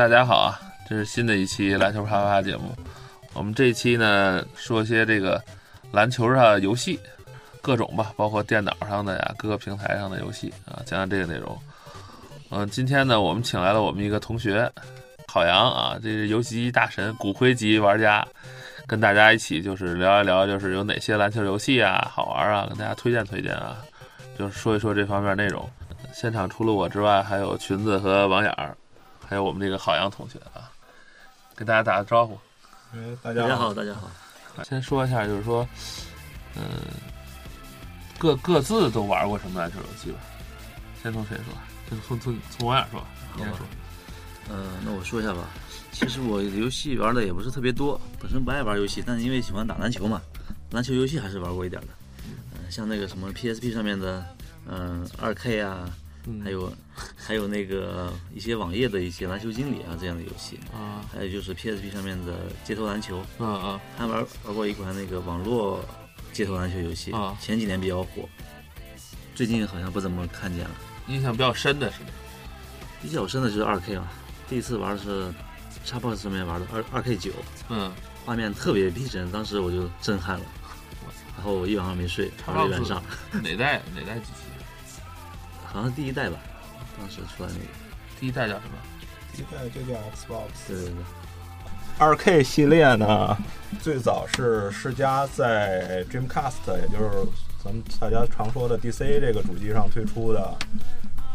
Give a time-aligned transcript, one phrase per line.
[0.00, 2.74] 大家好啊，这是新的一期篮球啪啪啪节目。
[3.34, 5.38] 我们这一期呢，说一些这个
[5.92, 6.98] 篮球上游戏
[7.60, 11.54] 各种吧，包括电脑上的呀，各个平台上的游戏啊，讲讲这个内容。
[12.48, 14.72] 嗯，今天呢，我们请来了我们一个同学
[15.28, 18.26] 郝阳啊，这是游戏机大神、骨灰级玩家，
[18.86, 23.76] 跟大家一起就是聊一聊，就是有哪些篮球游戏啊好玩啊，跟大家推荐推荐啊，
[24.38, 25.68] 就是说一说这方面内容。
[26.14, 28.74] 现场除了我之外，还有裙子和王眼儿，
[29.30, 30.66] 还有我们这个郝阳同学啊，
[31.54, 32.36] 跟大家打个招呼。
[32.92, 34.10] 哎，大家好，大家好。
[34.64, 35.64] 先说一下，就是说，
[36.56, 36.62] 嗯，
[38.18, 40.18] 各各自都玩过什么篮球游戏吧？
[41.00, 41.54] 先从谁说？
[41.88, 43.00] 先从从从我俩说。
[43.36, 43.58] 先说。
[44.48, 45.48] 嗯，那我说一下吧。
[45.92, 50.20] 其实我游戏玩的也不是特别多，本身不爱玩游戏，但是因为喜欢打篮球嘛，
[50.72, 51.88] 篮球游戏还是玩过一点的。
[52.26, 54.26] 嗯，像那个什么 PSP 上面的，
[54.66, 55.88] 嗯，二 K 啊。
[56.44, 56.72] 还有，
[57.16, 60.58] 还有那个一些网页的一些篮球经理啊这样的游戏。
[60.72, 65.84] 啊，还有就是 PSP 上面的街头篮球，啊啊，还玩玩过一款那个网络
[66.32, 68.28] 街头篮球游戏啊，前几年比较火，
[69.34, 70.70] 最近好像不怎么看见了。
[71.08, 71.98] 印象比较深的是，
[73.02, 74.06] 比较深的就是二 K 了，
[74.48, 75.32] 第一次玩的是
[75.84, 77.32] Xbox 上面玩的二二 K 九，
[77.68, 77.90] 嗯，
[78.24, 80.44] 画面特别逼真，当时我就震撼了，
[81.36, 83.02] 然后我一晚上没睡，玩了一晚上。
[83.42, 84.49] 哪代哪代机器？
[85.72, 86.36] 好像第一代吧，
[86.98, 87.64] 当时出来那个
[88.18, 88.76] 第一代叫什么？
[89.32, 90.68] 第一代就叫 Xbox。
[90.68, 90.94] 对对对。
[91.98, 93.36] 二 K 系列呢，
[93.80, 97.26] 最早是世嘉在 Dreamcast，也就是
[97.62, 100.56] 咱们大家常说的 DC 这个主机上推出的。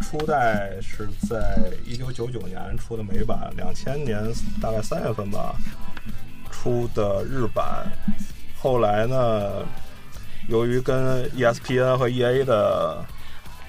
[0.01, 4.21] 初代是在一九九九年出的美版，两千年
[4.61, 5.55] 大概三月份吧
[6.51, 7.87] 出的日版。
[8.57, 9.65] 后来呢，
[10.49, 13.05] 由于跟 ESPN 和 EA 的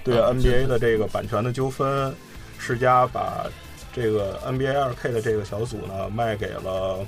[0.07, 2.15] 对 NBA 的这个版权的纠纷，
[2.61, 3.45] 世嘉把
[3.93, 7.05] 这个 NBA 2K 的这个小组呢卖给了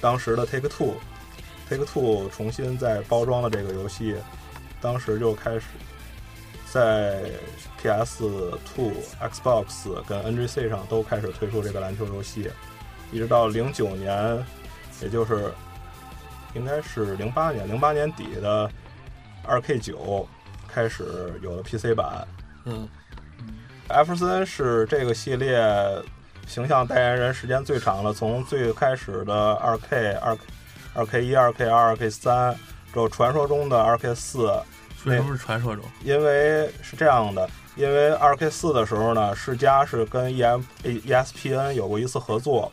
[0.00, 4.16] 当时的 Take Two，Take Two 重新再包装了这个游戏，
[4.80, 5.66] 当时就开始
[6.68, 7.22] 在
[7.80, 8.24] PS
[8.74, 12.50] Two、Xbox 跟 NGC 上都开始推出这个篮球游戏，
[13.12, 14.44] 一直到零九年，
[15.00, 15.52] 也就是
[16.54, 18.68] 应该是零八年，零八年底的
[19.46, 20.28] 2K 九。
[20.72, 22.26] 开始有了 PC 版，
[22.64, 22.88] 嗯，
[23.88, 25.60] 艾弗森是这个系列
[26.46, 30.38] 形象代言人时间最长的，从最开始的二 K 二
[30.94, 32.54] 二 K 一、二 K 二、二 K 三，
[32.92, 34.46] 之后传说中的二 K 四，
[35.04, 35.84] 为什么是传说中？
[36.02, 42.72] 因为是这样的，因为二 K 四的时候呢，世嘉是跟 E M ESPN 有过一次合作，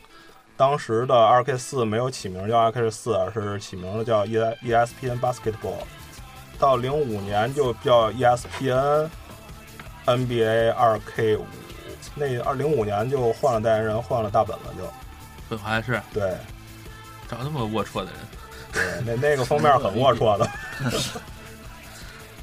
[0.55, 5.83] 当时的二 K 四没有起名叫二 K 四，而是起名了叫 E ESPN Basketball。
[6.59, 9.09] 到零五年就叫 ESPN
[10.05, 11.45] NBA 二 K 五，
[12.15, 14.89] 那二零五年就换了代言人，换了大本了，就，
[15.49, 16.35] 本还是对，
[17.27, 18.19] 找那么龌龊的人，
[18.71, 20.49] 对，那那个封面很龌龊的。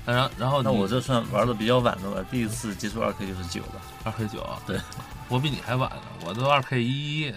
[0.06, 4.78] 然后，然后那我这算玩的比较晚的了，第一次接触二 K 就是九了，二 K 九，对，
[5.30, 7.34] 我比你还晚呢，我都二 K 一。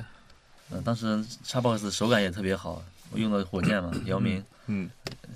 [0.69, 4.89] 嗯，当时 Xbox 手感也特别好，我用的火箭嘛，姚明， 嗯。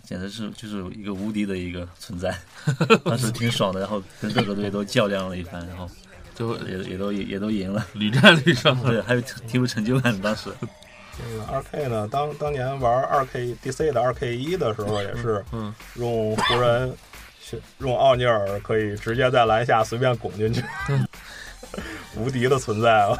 [0.03, 2.35] 简直是就是一个无敌的一个存在，
[3.05, 5.89] 当时挺爽的，然后跟各个队都较量了一番，然后
[6.35, 10.19] 最后也也都也都赢了，屡战屡胜，对，还有挺有成就感的。
[10.19, 10.49] 当时
[11.17, 15.45] 这个二 K 呢，当当年玩二 K DC 的二 K 一的时候，也是
[15.95, 16.93] 用湖人
[17.77, 20.61] 用奥尼尔可以直接在篮下随便拱进去，
[22.17, 23.17] 无敌的存在啊。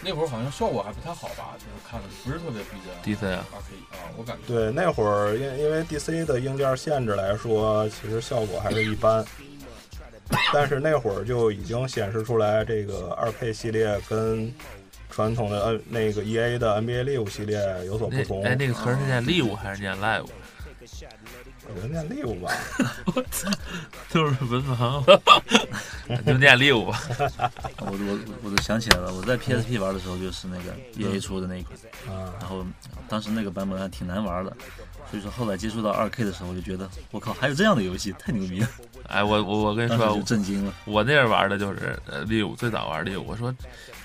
[0.00, 3.16] 那会儿好像效果还不太好吧，就是看的不是特别逼真。
[3.16, 4.52] DC 啊，二 K 啊，我感觉。
[4.52, 9.24] 对，那会儿因因为 DC 的硬件限制来说，其实效果还是一般。
[10.52, 14.52] 但是那会儿就已经显示出来，这个二 K 系列跟
[15.08, 18.42] 传统的 N 那个 EA 的 NBA Live 系列有所不同。
[18.42, 20.26] 哎，那个词是念 Live 还是念 Live？
[21.66, 22.52] 我就念 Live 吧。
[23.06, 23.50] 我操，
[24.10, 25.02] 就是文盲，
[26.26, 27.00] 就念 Live 吧。
[27.78, 31.78] 我我我都想起来了，我在 PSP 玩的时候就是那个 EA 出的那一款，
[32.40, 32.64] 然后
[33.08, 34.54] 当时那个版本还挺难玩的，
[35.10, 38.68] 所以说后来接触到二 K 的时候，我就觉得我靠，还有这样的游戏，太牛逼了！
[39.08, 40.74] 哎，我我我跟你说，我震惊了。
[40.84, 43.50] 我那阵玩的就是呃 Live，最早玩 Live，我说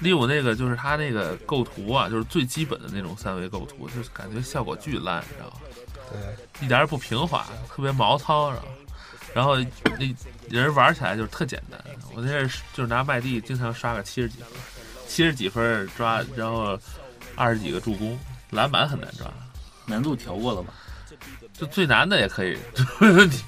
[0.01, 5.55] Live 那个就是它那个构图啊，就是最基本的那种三维构图，就是感觉效果巨烂，你知道吗？
[6.11, 8.51] 对，一点也不平滑，特别毛糙，
[9.33, 10.15] 然后那
[10.49, 11.79] 人玩起来就是特简单。
[12.13, 14.47] 我那是就是拿麦蒂经常刷个七十几分，
[15.07, 16.79] 七十几分抓，然后
[17.35, 18.19] 二十几个助攻，
[18.49, 19.31] 篮板很难抓。
[19.85, 20.73] 难度调过了吗？
[21.53, 22.57] 就最难的也可以，
[22.99, 23.43] 没问题。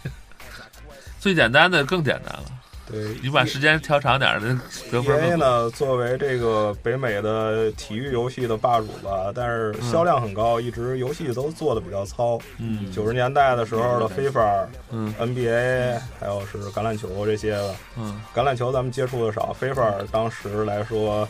[1.19, 2.45] 最简单的更简单了。
[2.89, 4.57] 对，你把时间调长点儿，那
[4.91, 12.37] 得分 E A 呢，作为这个北美的体育游戏的霸主吧，但是销量很高，一直游戏都做的比较糙。
[12.57, 17.75] 嗯九十年代的时候的 FIFA、嗯 NBA，还有是橄榄球这些的。
[17.97, 21.25] 嗯橄榄球咱们接触的少，FIFA 当时来说，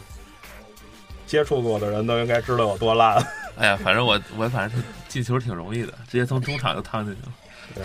[1.28, 3.24] 接触过的人都应该知道有多烂。
[3.58, 7.34] 哎呀，反正我我反正进球挺容易的，直接从中场就趟进去了。
[7.76, 7.84] 对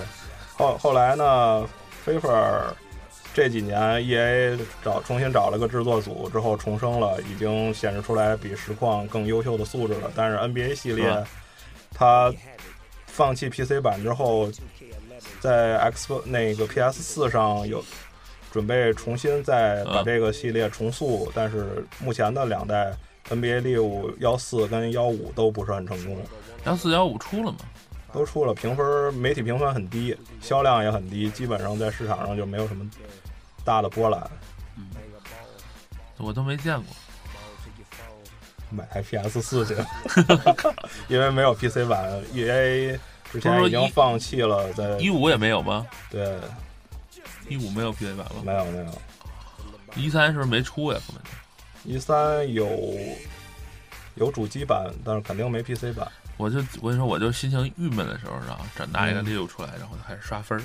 [0.56, 1.68] 后后来呢
[2.06, 2.72] ，FIFA
[3.37, 10.11] 这几年 EA 找重新找了个制作组之后重生了，已经显示出来比实况更优秀的素质了。
[10.17, 11.23] 但是 NBA 系列
[11.93, 12.33] 它
[13.05, 14.50] 放弃 PC 版之后，
[15.38, 17.85] 在 X 那个 PS 四上有
[18.50, 22.91] 准备重新再把嗯这个系列重塑，但是目前的两代
[23.29, 26.17] NBA Live 幺四跟幺五都不是很成功。
[26.65, 27.59] 幺四幺五出了吗？
[28.15, 32.88] 都出了，评分媒体评分很低，销量也很低，基本上在市场上就没有什么
[33.66, 34.30] 大的波澜。
[36.16, 36.96] 我都没见过。
[38.70, 39.76] 买台 PS 四去，
[41.08, 42.98] 因为没有 PC 版，EA
[43.30, 45.86] 之前已经放弃了在一五也没有吗？
[46.10, 46.38] 对
[47.48, 48.42] 一五没有 PC 版吗？
[48.44, 48.86] 没有没有
[49.94, 50.98] 一三是不是没出呀？
[51.06, 51.30] 根本就。
[51.84, 52.66] 一三有
[54.16, 56.10] 有主机版，但是肯定没 PC 版。
[56.36, 58.66] 我就我跟你说，我就心情郁闷的时候，知道吗？
[58.74, 60.62] 这拿一个嗯六出来，然后就开始刷分儿。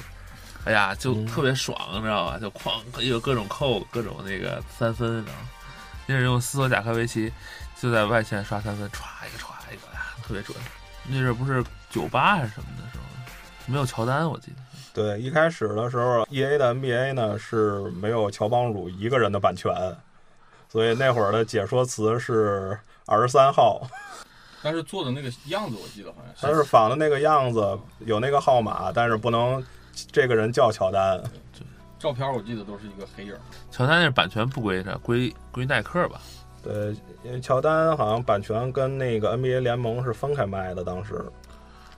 [0.66, 2.38] 哎呀，就嗯特别爽，你知道吧？
[2.40, 5.50] 就哐有各种扣，各种那个三分，你知道吗？
[6.06, 7.31] 那是用斯托贾科维奇
[7.80, 10.56] 就在外线刷三分，歘一个歘一个，呀，特别准。
[11.08, 13.04] 那阵儿不是九八还是什么的时候，
[13.66, 14.58] 没有乔丹，我记得。
[14.94, 19.74] 对，一开始的时候，EA 的 NBA 呢是没有乔帮主一个人的版权，
[20.69, 23.81] 所以那会儿的解说词是二十三号。
[24.62, 29.66] 但是做的那个样子，我记得好像他是仿的那个样子，有那个号码，但是不能
[30.12, 31.22] 这个人叫乔丹。
[32.00, 33.36] 照片，我记得都是一个黑影。
[33.70, 36.20] 乔丹那版权不归他，归归耐克吧？
[36.64, 41.24] 对，因为乔丹好像版权跟那个 NBA 联盟是分开卖的，当时，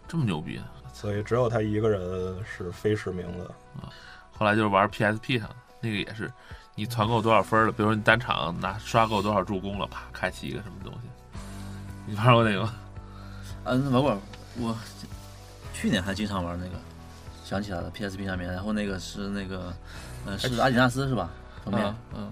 [0.07, 0.60] 这么牛逼。
[0.94, 3.45] 所以只有他一个人是非实名的。
[3.81, 3.88] 啊
[4.36, 6.30] 后来就是玩 PSP 上的那个也是，
[6.75, 7.72] 你团购多少分了？
[7.72, 11.39] 比如说你单场拿刷够多少助攻了，啪开启一个什么东西。
[12.06, 12.74] 你玩过那个吗？
[13.63, 14.18] 嗯，玩过，
[14.60, 14.75] 我
[15.74, 16.72] 去年还经常玩那个，
[17.44, 19.74] 想起来了，PSP 上面，然后那个是那个，
[20.25, 21.30] 呃，是阿迪达斯是吧？
[21.63, 21.86] 封面。
[21.86, 22.31] 啊，嗯，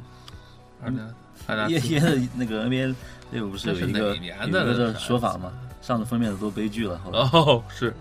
[0.84, 1.02] 二加
[1.48, 2.96] 二加四因因为那个 NBA
[3.30, 5.52] 那个不是有一个有一个啥说法吗？
[5.82, 7.20] 上次封面的都悲剧了，后来。
[7.20, 7.94] 哦，是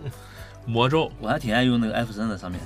[0.67, 1.11] 魔咒。
[1.19, 2.61] 我还挺爱用那个艾弗森的上面，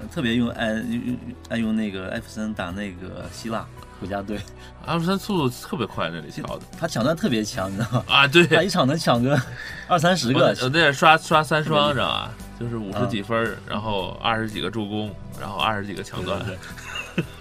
[0.00, 1.18] 呃特别用爱用
[1.48, 3.66] 爱用那个艾弗森打那个希腊
[3.98, 4.38] 国家队，
[4.86, 6.60] 阿姆森速度特别快，那里跳的。
[6.78, 8.04] 他抢断特别强，你知道吗？
[8.08, 9.40] 啊，对，他一场能抢个
[9.88, 12.30] 二三十个，那刷刷三双，知道吧？
[12.60, 15.10] 就是五十啊几分儿，然后二十几个助攻，
[15.40, 16.38] 然后二十几个抢断，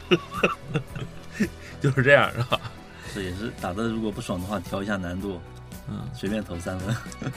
[1.81, 2.59] 就是这样，是吧？
[3.13, 5.39] 这也是打的，如果不爽的话，调一下难度，
[5.89, 6.95] 嗯，随便投三分。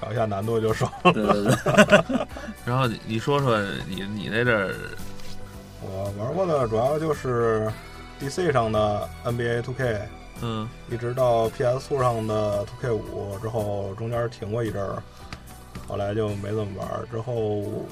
[0.00, 0.90] 调一下难度就爽。
[1.04, 2.26] 对对对，
[2.66, 4.74] 然后你你说说你你那阵儿
[5.80, 7.72] 我玩过的主要就是
[8.20, 10.00] DC 上的 NBA Two K，
[10.40, 15.00] 嗯一直到 PS 上的 Two K 五之后，中间停过一阵儿，
[15.86, 17.06] 后来就没怎么玩儿。
[17.10, 17.86] 之后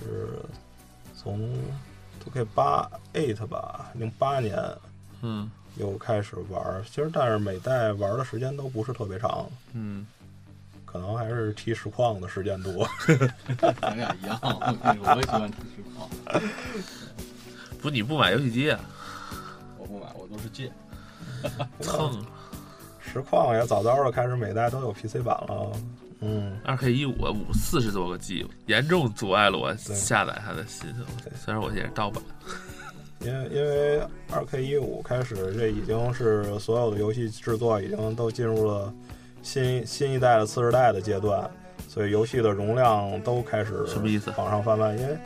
[0.00, 0.28] 是
[1.16, 1.48] 从
[2.24, 4.58] 2K 八 Eight 吧，零八年
[5.22, 6.84] 嗯又开始玩儿。
[6.88, 10.06] 其实但是每代玩的时间都不是特别长，嗯，
[10.84, 12.86] 可能还是踢实况的时间多。
[13.80, 16.08] 咱俩一样，我也喜欢踢实况，
[17.80, 18.80] 不你不买游戏机啊？
[19.78, 20.70] 我不买，我都是借。
[21.80, 22.24] 蹭
[23.12, 25.72] 实况也早早的开始每代都有 PC 版了。
[26.20, 31.04] 嗯，二 K 一五五四十多个 G，严重阻碍了我下载它的心思。
[31.36, 32.22] 虽然我也是盗版，
[33.20, 34.00] 因为因为
[34.30, 38.92] 二 K 一五开始，这已经是所有的游戏制作已经都进入了
[39.42, 41.50] 新新一代的次世代的阶段，
[41.88, 44.98] 所以游戏的容量都开始什么意思往上翻番。
[44.98, 45.18] 因为。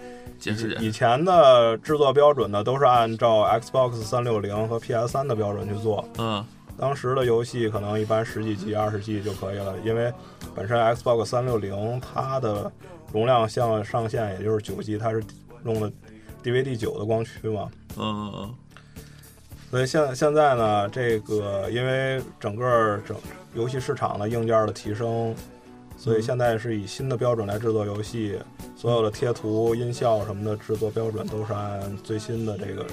[0.81, 6.07] 以前的制作标准呢，都是按照 Xbox 三六零和 PS 三的标准去做。
[6.19, 6.45] 嗯
[6.79, 10.13] 当时的游戏可能一般十几 G、二十 G 就可以了，因为
[10.55, 12.71] 本身 Xbox 三六零它的
[13.13, 15.23] 容量向上限也就是九 G，它是
[15.65, 15.91] 用的
[16.45, 17.71] DVD 九的光驱嘛。
[17.97, 18.55] 嗯嗯
[19.71, 23.17] 所以现现在呢，这个因为整个整
[23.55, 25.35] 游戏市场的硬件的提升，
[25.97, 28.39] 所以现在是以新的标准来制作游戏，
[28.77, 32.87] 所有的贴图、音效什么的制作标准都是按最新的这个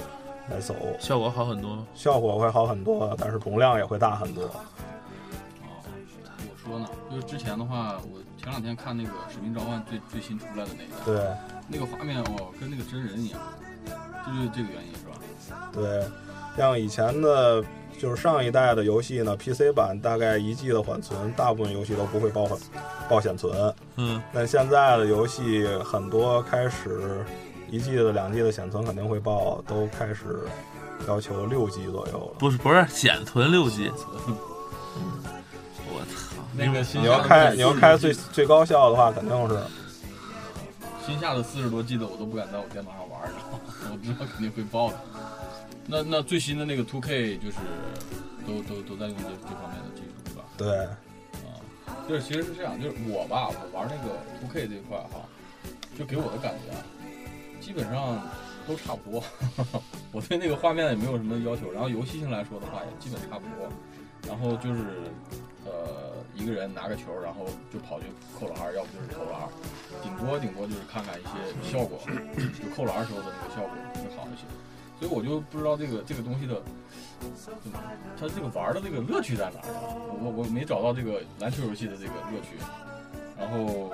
[0.50, 1.86] 来走，嗯，效果好很多吗？
[1.94, 4.44] 效果会好很多，但是容量也会大很多。
[4.44, 4.60] 哦，
[6.38, 11.36] 我说呢，就是之前的话，我前两天看那个《使命召唤》最最新出来的那个，对，
[11.68, 13.40] 那个画面哦，跟那个真人一样，
[14.26, 15.14] 就是这个原因是吧？
[15.72, 16.06] 对，
[16.56, 17.64] 像以前的，
[17.98, 22.58] 就是上一代的游戏呢，PC 版大概一 G 的缓存，大部分游戏都不会报缓
[23.08, 23.74] 报显存。
[23.96, 27.24] 嗯，但现在的游戏很多开始
[27.74, 30.44] 一 G 的、两 G 的显存肯定会报，都开始
[31.08, 32.36] 要求六 G 左右了。
[32.38, 33.90] 不是不是显存六 G，
[35.90, 39.58] 我操，那个新你要开你要开最最高效的话，肯定是
[41.04, 43.28] 新下的四十多 G 的我都不敢在我电脑上玩儿？
[43.90, 44.96] 我知道肯定会爆的。
[45.86, 47.56] 那那最新的那个 Two K 就是
[48.46, 50.44] 都都都在用这这方面的技术，对吧？
[50.56, 50.68] 对，
[51.44, 51.58] 啊，
[52.08, 54.14] 就是其实是这样，就是我吧，我玩那个
[54.46, 55.20] 2K 这一块哈，
[55.98, 56.80] 就给我的感觉啊，
[57.64, 58.20] 基本上
[58.68, 59.24] 都差不多。
[60.12, 63.66] 我对那个画面也没有什么要求，然后游戏性来说的话也基本差不多。
[64.28, 64.80] 然后就是
[65.64, 68.06] 呃一个人拿个球，然后就跑去
[68.38, 69.48] 扣篮，要不就是投篮，
[70.02, 71.98] 顶多顶多就是看看一些效果，
[72.60, 74.44] 就扣篮时候的那个效果会好一些。
[75.00, 76.62] 所以我就不知道这个这个东西的，
[77.42, 77.82] 怎么
[78.20, 79.80] 它这个玩的这个乐趣在哪儿呢？
[80.22, 82.56] 我我我没找到这个篮球游戏的这个乐趣。
[83.36, 83.92] 然后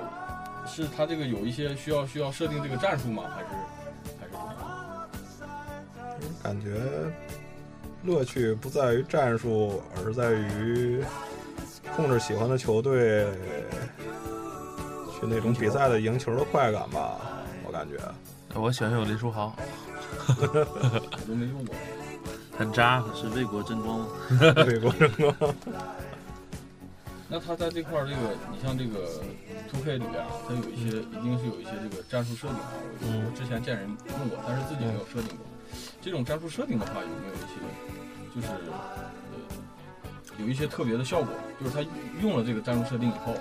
[0.67, 3.23] 是他这个有一些需要需要设定这个战术吗？
[3.35, 3.47] 还是
[4.19, 4.67] 还是怎么样？
[6.43, 6.81] 感觉
[8.03, 11.03] 乐趣不在于战术，而在于
[11.95, 13.27] 控制喜欢的球队
[15.13, 17.19] 去那种比赛的赢球的快感吧。
[17.65, 17.97] 我感觉，
[18.59, 19.55] 我喜欢用林书豪，
[20.27, 20.47] 我
[21.27, 21.75] 都没用过。
[22.57, 23.03] 很渣。
[23.15, 24.07] 是为国争光吗？
[24.67, 25.35] 为国人吗？
[27.31, 29.07] 那他在这块儿，这个你像这个
[29.71, 32.73] 2K 里边啊，它有一些一定是有一些这个战术设定啊。
[32.75, 35.47] 我嗯我之前见人用过，但是自己没有设定过。
[36.01, 37.55] 这种战术设定的话，有没有一些
[38.35, 41.29] 就是呃有一些特别的效果？
[41.57, 41.79] 就是他
[42.21, 43.33] 用了这个战术设定以后，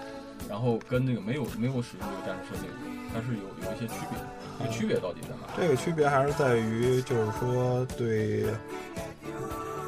[0.49, 2.71] 然后跟那个没有没有使用这个战术设定，
[3.13, 4.27] 它是有有一些区别的。
[4.61, 5.51] 这个区别到底在哪？
[5.57, 8.45] 这个区别还是在于，就是说对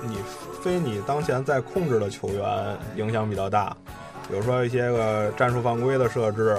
[0.03, 0.17] 你
[0.63, 3.77] 非你当前在控制的球员影响比较大。
[4.29, 6.57] 比如说一些个战术犯规的设置，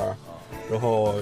[0.70, 1.16] 然后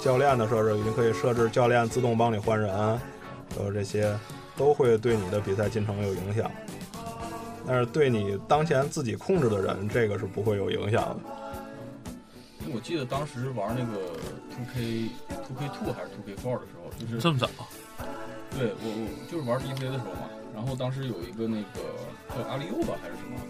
[0.00, 4.14] 教练的设置，你可以设置教练自动帮你换人，然后这些
[4.56, 6.50] 都会对你的比赛进程有影响。
[7.66, 11.16] 但是对你当前自己控制的人，这个是不会有影响的。
[12.72, 14.00] 我记得当时玩那个
[14.52, 15.08] 2K
[15.46, 17.48] Two K Two 还是 Two K Four 的时候，就是这么早？
[18.56, 20.28] 对我我就是玩 DC 的时候嘛，
[20.60, 21.80] 然后当时有一个那个
[22.28, 23.40] 叫阿里欧吧还是什么，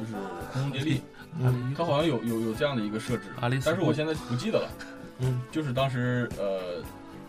[0.00, 0.14] 就是
[0.54, 1.02] 空中接力，
[1.38, 1.74] 嗯。
[1.76, 4.68] 它好像有有有这样的一个设置，但是我现在不记得了，
[5.18, 6.82] 嗯，就是当时呃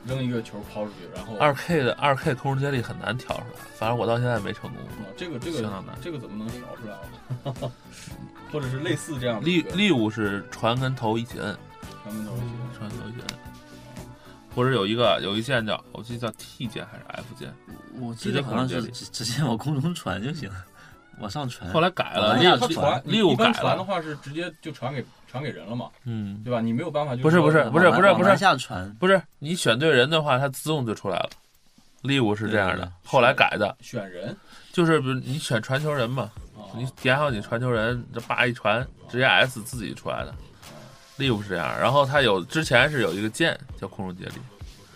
[0.05, 4.79] 扔一个球抛出去，然后二 K 的二 K 空中接力很难调出来，反正我到现在没成功。
[4.79, 5.93] 啊这个这个相当难。
[6.01, 6.93] 这个怎么能调出来
[7.51, 7.71] 啊？
[8.49, 11.53] 或者是类似这样的利利物是传跟头一起摁，
[12.05, 12.41] 咱们都是
[12.77, 13.27] 传跟头一起摁，
[14.57, 17.53] 或者有一个有一键叫我记得叫 T 键还是 F 键，
[18.01, 20.65] 我记得好像是直接直直接往空中传就行了，
[21.21, 21.71] 往上传。
[21.71, 26.59] 后来改了，往利利下传一般传的，话是直接就传给传给人了嘛，嗯，对吧？
[26.59, 31.29] 你没有办法就不是不是不是不是往篮下传，不是你选对人的话，它自动就出来了。
[32.01, 34.35] 利物是这样的后来改的，选人。
[34.73, 40.33] 就是比如你选传球人嘛，啊，你点好你传球人，这叭一传，直接 S 自己出来的。
[41.17, 44.41] 利物是这样，然后它有之前是有一个键叫空中接力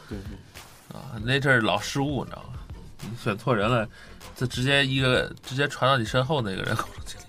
[0.07, 0.97] 对对。
[0.97, 2.59] 啊，那阵儿老失误，你知道吗？
[3.01, 3.87] 你选错人了，
[4.35, 7.23] 就直接一个直接传到你身后那个人 空中接力，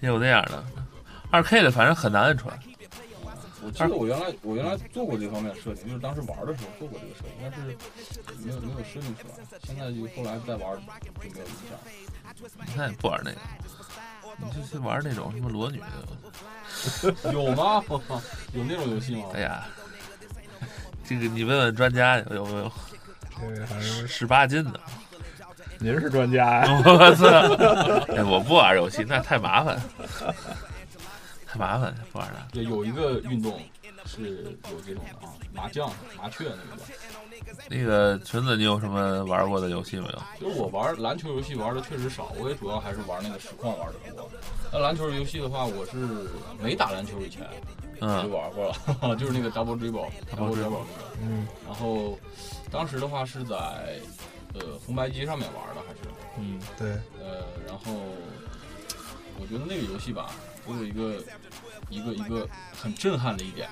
[0.00, 0.64] 也有那样的。
[1.30, 2.58] 二 K 的反正很难摁出来，
[3.62, 7.58] 我记得我原来我原来做过这方面的设计，就是当时玩的时候做过这个设计，但是
[8.44, 9.34] 没有没有设计出来。
[9.64, 11.78] 现在就后来再玩就没有印象。
[12.66, 13.38] 现在也不玩那个，
[14.38, 15.86] 你就是玩那种什么裸女的。
[17.32, 17.82] 有吗？
[18.54, 19.30] 有那种游戏吗？
[19.34, 19.66] 哎呀，
[21.04, 22.72] 这个你问问专家有没有
[23.40, 24.80] 这个还是十八禁的？
[25.80, 26.82] 您是专家呀？
[26.84, 27.26] 我操！
[28.14, 29.80] 哎，我不玩游戏，那太麻烦，
[31.46, 32.48] 太麻烦，不玩了。
[32.52, 33.60] 对，有一个运动
[34.04, 36.84] 是有这种的啊，麻将、麻雀那个叫。
[37.68, 40.22] 那个裙子，你有什么玩过的游戏没有？
[40.40, 44.28] 就是我玩篮球游戏玩的确实少，我也主要还是玩那个实况玩的多。
[44.72, 45.96] 那篮球游戏的话，我是
[46.62, 47.42] 没打篮球以前
[48.00, 48.68] 就嗯，玩过
[49.02, 51.16] 了， 就是那个 Double Dribble、Double Dribble 那个。
[51.22, 52.18] 嗯，然后
[52.70, 53.54] 当时的话是在
[54.54, 56.00] 呃红白机上面玩的，还是
[56.38, 56.90] 嗯，对，
[57.20, 57.92] 呃，然后
[59.40, 60.30] 我觉得那个游戏吧，
[60.66, 61.22] 我有一个
[61.88, 63.68] 一个一个很震撼的一点，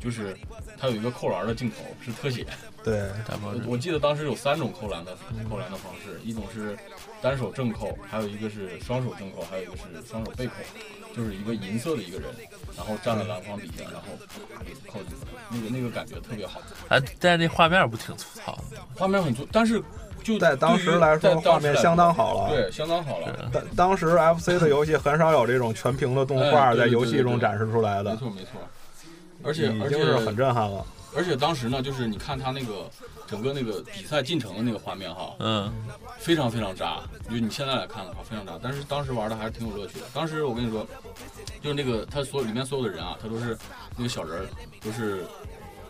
[0.00, 0.36] 就是
[0.76, 2.46] 它有一个扣篮的镜头是特写。
[2.84, 3.10] 对，
[3.42, 5.16] 我我记得当时有三种扣篮的
[5.48, 6.78] 扣篮的方式，一种是
[7.20, 10.54] 单手正扣，还有一个是双手正扣，还有一个是双手背扣，
[11.14, 12.30] 就是一个银色的一个人，
[12.76, 14.06] 然后站在篮筐底下，然后
[14.54, 16.62] 啪给扣进去，那个那个感觉特别好。
[16.88, 18.78] 哎，但是那画面不挺粗糙的？
[18.94, 19.82] 画面很粗，但是
[20.34, 22.50] 就在当时来说，画面相当好了。
[22.50, 23.50] 对，相当好了。
[23.52, 28.10] 当当时 FC 的游戏很少有这种全屏的动画在游戏中展示出来的。
[28.10, 28.60] 没错没错，
[29.42, 30.84] 而且已经是很震撼了。
[31.16, 32.88] 而且当时呢，就是你看他那个
[33.26, 35.72] 整个那个比赛进程的那个画面哈，嗯，
[36.18, 36.98] 非常非常渣。
[37.28, 38.52] 就你现在来看的话，非常渣。
[38.62, 40.06] 但是当时玩的还是挺有乐趣的。
[40.12, 40.86] 当时我跟你说，
[41.62, 43.56] 就是那个他所里面所有的人啊，他都是
[43.96, 44.46] 那个小人，
[44.84, 45.24] 都是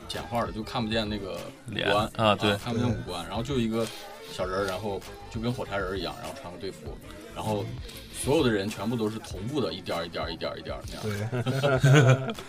[0.07, 1.37] 简化的，就看不见那个
[1.68, 3.26] 五官啊，对，看不见五官。
[3.26, 3.85] 然后就一个
[4.33, 6.97] 小人儿，然后就跟火柴人一样，然后穿个队服，
[7.35, 7.65] 然后
[8.13, 11.43] 所有的人全部都是同步的，一点一点一点一点那样。
[11.53, 12.35] 对。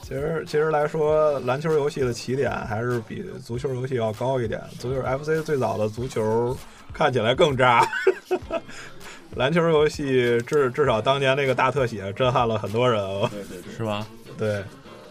[0.00, 4.62] 其实，其实来说，篮球游戏的起点还是比足球游戏要高一点。
[4.78, 6.56] 足球 FC 最早的足球
[6.94, 7.86] 看起来更渣，
[9.36, 13.28] 篮球游戏至至少当年那个大特写震撼了很多人哦。
[13.30, 14.06] 对对对，是吧？
[14.38, 14.64] 对，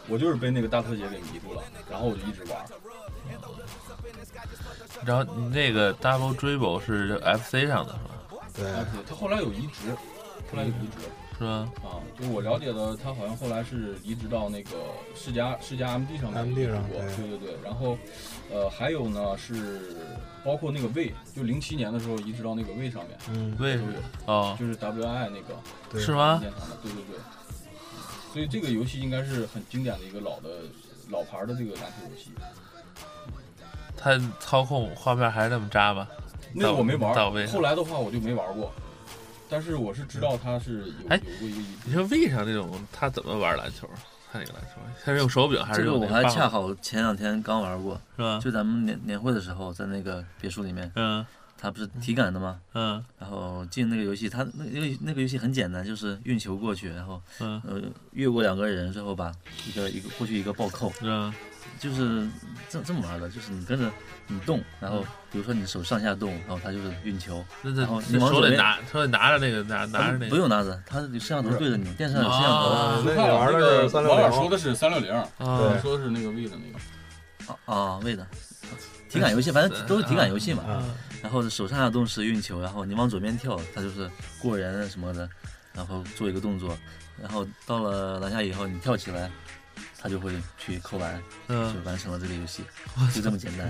[0.08, 1.62] 我就是被那个大特写给迷住了，
[1.92, 2.58] 然后我就一直玩。
[5.08, 8.46] 然后你那个 Double Dribble 是 FC 上的是吧？
[8.54, 8.66] 对，
[9.08, 9.90] 他后来有移植，
[10.52, 11.08] 后来有移植。
[11.38, 11.72] 是吗？
[11.84, 14.72] 啊，就我了解的，他好像后来是移植到那个
[15.16, 17.56] 世嘉世嘉 MD 上面，MD 上过，对对对。
[17.64, 17.96] 然后，
[18.52, 19.96] 呃，还有呢是
[20.44, 23.84] 包括那个 W，就零七年的时候移植到那个 W 上面，嗯，W
[24.26, 26.42] 哦，就是 WI 那个，是吗？
[26.82, 27.20] 对对对。
[28.34, 30.62] 所以这个游戏应该是很经典的一个老的
[31.10, 32.32] 老牌的这个篮球游戏。
[33.98, 36.08] 它操控画面还是那么渣吗？
[36.54, 37.13] 那个我没玩，
[37.48, 38.72] 后来的话我就没玩过。
[39.50, 41.62] 但是我是知道他是有哎，有过一个。
[41.86, 43.89] 你说为啥那种他怎么玩篮球？
[44.30, 45.93] 看那个篮球，他是用手柄还是用？
[45.93, 48.39] 这个我还恰好前两天刚玩过，是吧？
[48.43, 51.26] 就咱们年年会的时候，在那个别墅里面，嗯，
[51.58, 52.60] 他不是体感的吗？
[52.74, 59.32] 嗯，然后进那个游戏，他那那个那个游戏很简单，就是运球过去，然后嗯呃越过两个人之后吧
[59.65, 61.34] 一个一个过去一个暴扣，嗯，
[61.80, 62.27] 就是
[62.69, 63.91] 这这么玩的，就是你跟着。
[64.30, 73.03] 你动，然后比如说你手上下动，然后他就是运球，然后你往手里拿，手里拿着那个拿拿着那个，不用拿着，他摄像头对着你，电视上有摄像头。
[73.06, 77.53] 那个玩的是三六零，说的是三六零，对，说的是那个 V 的那个。
[77.53, 78.27] 啊啊，V 的，
[79.08, 80.62] 体感游戏，反正都是体感游戏嘛。
[81.23, 85.30] 然后手上下动是运球，然后你往左边跳，他就是过人什么的，
[85.71, 86.77] 然后做一个动作，
[87.17, 89.32] 然后到了篮下以后你跳起来。
[90.08, 92.63] 他就会去扣篮，嗯，就完成了这个游戏，
[93.13, 93.70] 就这么简单。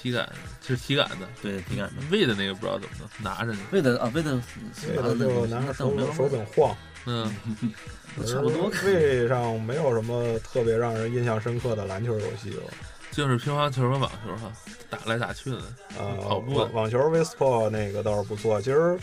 [0.00, 0.28] 体感
[0.64, 1.94] 是体感的，对，体感的。
[2.08, 3.58] 喂的那个不知道怎么拿着呢？
[3.72, 4.40] 喂的啊，喂的，
[4.86, 6.76] 喂的就拿着手手柄晃，
[7.06, 7.34] 嗯，
[8.24, 8.70] 差不多。
[8.84, 12.62] 喂上没有什么特别让人印象深刻的篮球游戏了，
[13.10, 14.52] 就是乒乓球和网球哈，
[14.88, 15.56] 打来打去的。
[15.98, 18.96] 啊，跑步网球 v s p o 那个倒是不错，其实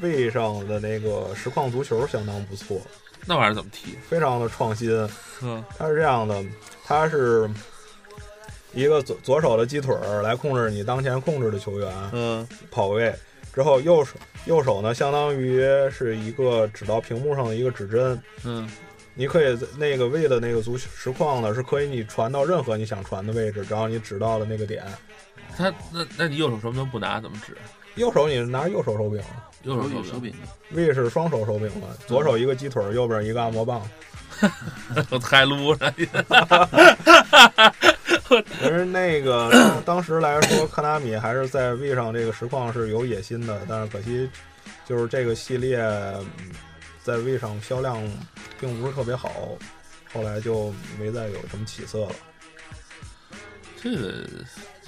[0.00, 2.82] 喂上的那个实况足球相当不错。
[3.26, 3.96] 那玩意儿怎么踢？
[4.08, 4.90] 非常的创新。
[5.42, 6.44] 嗯，它是这样的，
[6.84, 7.48] 它是
[8.72, 13.14] 一个左左手的鸡腿儿来控制你当前控制的球员，嗯，跑位
[13.52, 18.68] 之后右手右手呢，相当于是一个指到屏幕上的一个指针，嗯，
[19.14, 24.84] 你可以那个位的那个足实况呢，是可以你传到任何你想传的位置，只要你指到了那个点。
[25.56, 27.56] 他那那你右手什么都不拿，怎么指？
[27.96, 29.22] 右手你拿右手手柄。
[29.64, 30.34] 右手手柄
[30.70, 33.86] ，V 是双手手柄嘛，左手一个鸡腿，右边一个按摩棒，
[35.10, 35.92] 我太撸了。
[38.26, 39.50] 其实那个
[39.84, 44.30] 当时来说，科纳米还是在 V 上这个实况是有野心的，但是可惜
[44.86, 45.78] 就是这个系列
[47.02, 48.02] 在 V 上销量
[48.58, 49.30] 并不是特别好，
[50.14, 52.12] 后来就没再有什么起色了。
[53.82, 54.24] 这个。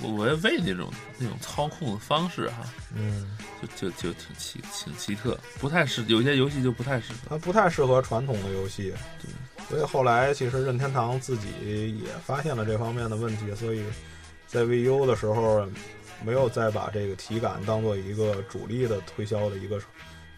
[0.01, 8.93] 我也为那种那种操控的方式哈，嗯，就就就挺奇挺奇特，不太适，有些游戏就不太适合，它不太适合传统的游戏。
[9.21, 9.31] 对，
[9.69, 13.85] 所以后来其实任天堂自己也发现了这方面的问题，所以
[14.47, 15.69] 在 VU 的时候
[16.25, 19.81] 没有再把这个体感当做一个主力的推销的一个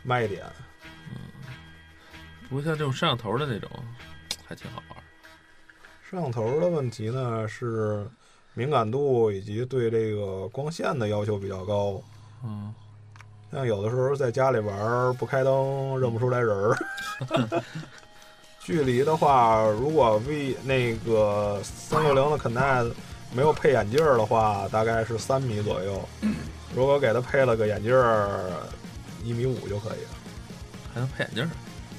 [0.02, 0.44] 卖点。
[1.10, 1.16] 嗯，
[2.48, 3.70] 不过像这种摄像头的那种
[4.44, 4.98] 还挺好玩。
[6.02, 8.06] 摄像头的问题呢是。
[8.54, 12.00] 敏感度以及对这个光线的要求比较高，
[12.44, 12.72] 嗯，
[13.52, 16.76] 像有的时候在家里玩不开灯认不出来人儿。
[18.60, 22.92] 距离的话，如果 V 那个三六零的 Connect
[23.30, 26.00] 没有配眼镜的话，大概是三米左右。
[26.74, 27.92] 如果给他配了个眼镜，
[29.22, 30.08] 一米五就可以了。
[30.94, 31.50] 还能配眼镜？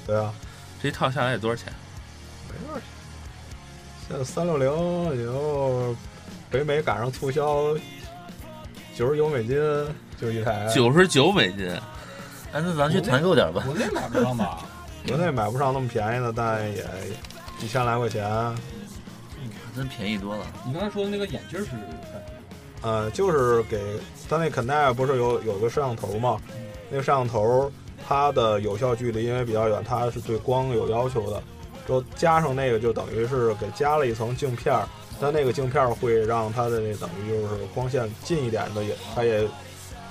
[0.06, 0.34] 对啊，
[0.82, 1.72] 这一套下来得多少钱？
[2.48, 2.88] 没多少钱，
[4.08, 5.94] 现在三六零也就
[6.50, 7.74] 北美赶上促销，
[8.94, 9.56] 九十九美金
[10.20, 11.68] 就一台，九十九美金，
[12.52, 13.62] 哎，那咱去团购点吧。
[13.66, 14.64] 国内买不上吧？
[15.06, 16.84] 国内买不上那么便宜的，但也
[17.60, 18.24] 一千来块钱。
[18.24, 18.56] 嗯
[19.76, 20.46] 真便宜多了。
[20.64, 21.82] 你刚才说的那个眼镜是干什么？
[22.80, 23.78] 呃，就是给
[24.26, 26.40] 它那 Connect 不是有有个摄像头吗？
[26.88, 27.70] 那个摄像头
[28.08, 31.42] 它的有效距离因为比较远，它是对光有要求的。
[31.86, 34.88] 之后加上那个就等于是给加了一层镜片儿，
[35.20, 39.46] 但那个镜片儿会让它的那等于就是光线近一点的也它也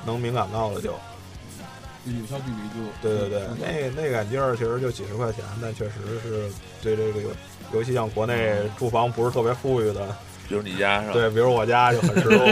[0.06, 0.94] 能敏感到了就。
[2.06, 7.30] 就有效距离就对对对，那那个眼镜儿其实就几十块钱，但确实是对这个游
[7.74, 10.15] 尤其像国内住房不是特别富裕的，
[10.48, 11.13] 比如你家是吧？
[11.13, 12.48] 对，比如我家就很 实用。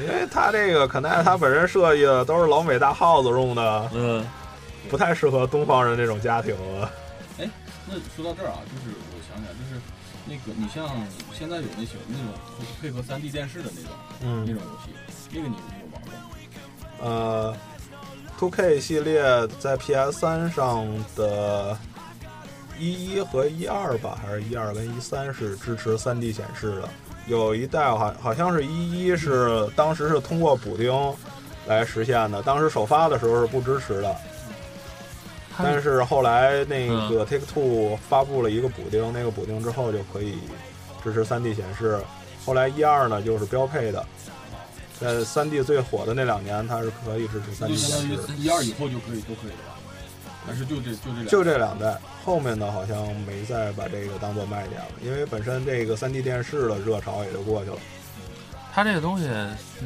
[0.00, 4.26] 因为它这个可能它本身设计的都是老美大耗子用的，嗯，
[4.90, 6.56] 不太适合东方人这种家庭。
[7.38, 7.48] 哎
[7.86, 8.96] 那说到这儿啊，就是
[10.32, 10.88] 那个你像
[11.38, 12.32] 现在有那些那种
[12.80, 13.90] 配合 3D 电视的那种
[14.22, 14.92] 嗯那嗯，种游戏，
[15.30, 16.02] 那个你有没有玩
[16.98, 17.06] 过？
[17.06, 17.56] 呃
[18.40, 19.22] ，2K 系列
[19.60, 21.76] 在 PS 三上的
[22.78, 26.88] 一一和一二吧，还是一二跟一三是支持 3D 显示的。
[27.26, 30.90] 有一代好好像是一一是当时是通过补丁
[31.66, 34.16] 来实现的，当时首发的时候是不支持的。
[35.56, 40.38] 它但是后来那个 Take Two 发布了一个补丁，那个补丁之后就可以
[41.04, 42.00] 支持 3D 显示。
[42.44, 44.04] 后来一二呢就是标配的，
[44.98, 48.32] 在 3D 最火的那两年，它是可以支持那 3D 就相当于显示。
[48.38, 49.78] 一二以后就可以都可以了吧？
[50.44, 57.76] 还是就这就这两就这两代，后面的好像没再把这个当做卖点了，因为本身这个 3D 电视的热潮也就过去了。
[58.74, 59.28] 它这个东西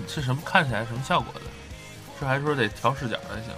[0.08, 0.40] 是什么？
[0.44, 1.40] 看起来什么效果的？
[2.18, 3.52] 这还说得调视角才行？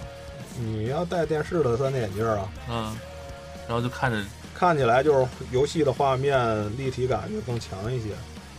[0.57, 2.97] 你要戴电视的 3D 眼镜啊，嗯，
[3.67, 4.21] 然后就看着
[4.53, 8.09] 看起来就是游戏的画面立体感就更强一些，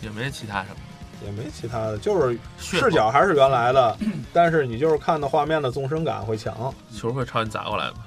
[0.01, 0.75] 也没其他什么
[1.25, 3.97] 也没其他的，就是视角还是原来的，
[4.33, 6.73] 但是你就是看到画面的纵深感会强。
[6.95, 7.97] 球会朝你砸过来吗？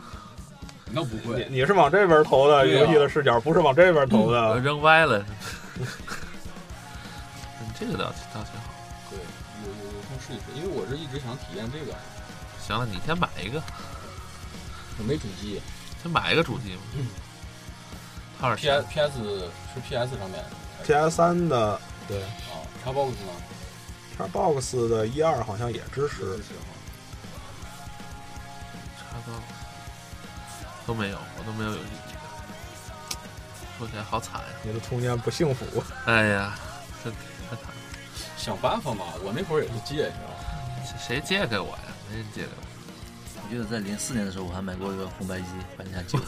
[0.90, 4.59] 那不会，你是往这边投的，啊游戏的视角不是往这边投我的。
[4.61, 5.25] 扔歪了。
[5.79, 5.87] 嗯
[7.79, 8.73] 这个倒倒挺好。
[9.11, 9.18] 对，
[9.64, 11.92] 有有有空试一试，因为我是一直想体验这个，
[12.66, 13.62] 行了，你先买一个，
[14.98, 15.61] 我没主机
[16.03, 16.81] 先买一个主机嘛。
[18.40, 19.18] 它是 P S P S
[19.74, 20.44] 是 P S 上面的
[20.85, 23.33] PS 三的对哦，Xbox 呢
[24.18, 26.38] ？，Xbox 的一二好像也支持支。
[26.38, 26.72] 持哈。
[28.98, 29.40] 差不多
[30.87, 32.14] 都没有，我都没有游戏机。
[33.79, 34.46] 说起来好惨呀！
[34.62, 35.64] 你的童年不幸福。
[36.07, 36.55] 哎呀，
[37.03, 37.74] 这太惨了。
[38.37, 40.98] 想办法嘛，我那会儿也是借，你知道吗？
[40.98, 41.94] 谁借给我呀？
[42.14, 42.62] 没人借给我。
[43.42, 45.44] 我记得在零四年的时候，我还买过一个红白机，
[45.77, 46.18] 百年九，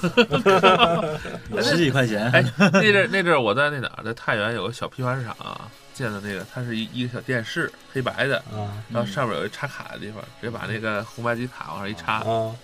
[1.62, 2.31] 十几块钱。
[2.33, 12.55] 哎，那阵儿那阵儿我在那哪儿，在太原有个小批发市场、啊，见的那个，它是一一个小电视，黑白的，啊然后上面有一插卡的地方，直接把那个红白机卡往上一插，啊！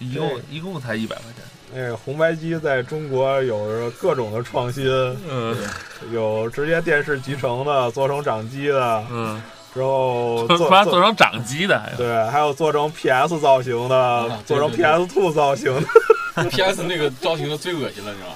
[0.00, 1.42] 一共一共才一百块钱。
[1.72, 4.86] 那个红白机在中国有着各种的创新，
[5.28, 5.56] 嗯
[6.12, 9.42] 有直接电视集成的，做成掌机的，嗯，
[9.78, 11.96] 之后做把它做做成掌机的还有。
[11.96, 15.72] 对，还有做成 PS 造型的，啊做成 PS Two 造型
[16.34, 18.34] 的，P S 那个造型的最恶心了，你知道吗？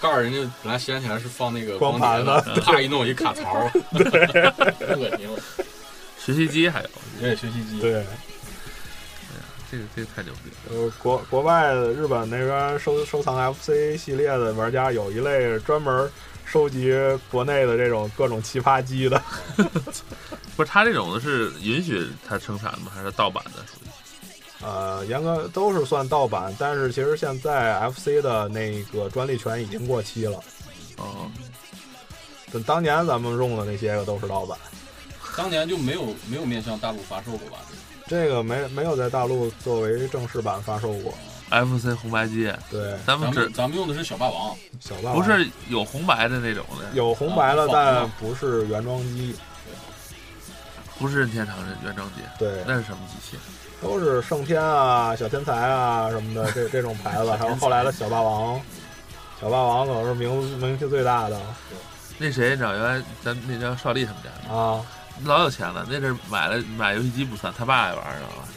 [0.00, 3.68] 盖儿人家本来掀起来是放那个光盘的的，啪一弄一卡槽，
[4.12, 5.38] 太，恶心了。
[6.24, 6.88] 学习机还有，
[7.20, 8.04] 对，学习机，对。
[9.72, 10.56] 这个这个太牛逼了。
[10.78, 16.08] 呃，国国外的日本那边收收藏 FC 系列的玩家有一类专门
[16.44, 16.92] 收集
[17.30, 19.20] 国内的这种各种奇葩机的，
[20.56, 22.92] 不是，它这种的是允许他生产吗？
[22.94, 23.60] 还是盗版的？
[23.66, 23.88] 属于
[24.64, 30.38] 呃，严格都是算盗版，但是其实现在 FC 的那个专利权已经过期了。
[30.96, 31.30] 哦，
[32.52, 34.56] 但当年咱们用的那些个都是盗版，
[35.36, 37.58] 当年就没有没有面向大陆发售过吧？
[38.06, 41.12] 这个没没有在大陆作为正式版发售过。
[41.50, 49.34] FC 红白机，对，咱们只咱们咱们用的是小霸王，小霸王不是有红白的那种的，有红白的，啊但不是原装机。
[50.96, 53.36] 不是任天堂的原装机，对，那是什么机器？
[53.82, 58.60] 都是圣天啊、小天才啊什么的这这种牌子，还有后来的小霸王。
[59.40, 61.36] 小霸王可能是名名气最大的
[62.16, 64.80] 那谁，你知道原来咱那叫少丽他们家啊，
[65.24, 68.48] 老有钱了，那阵买了买游戏机不算，他爸也玩儿，知道吧？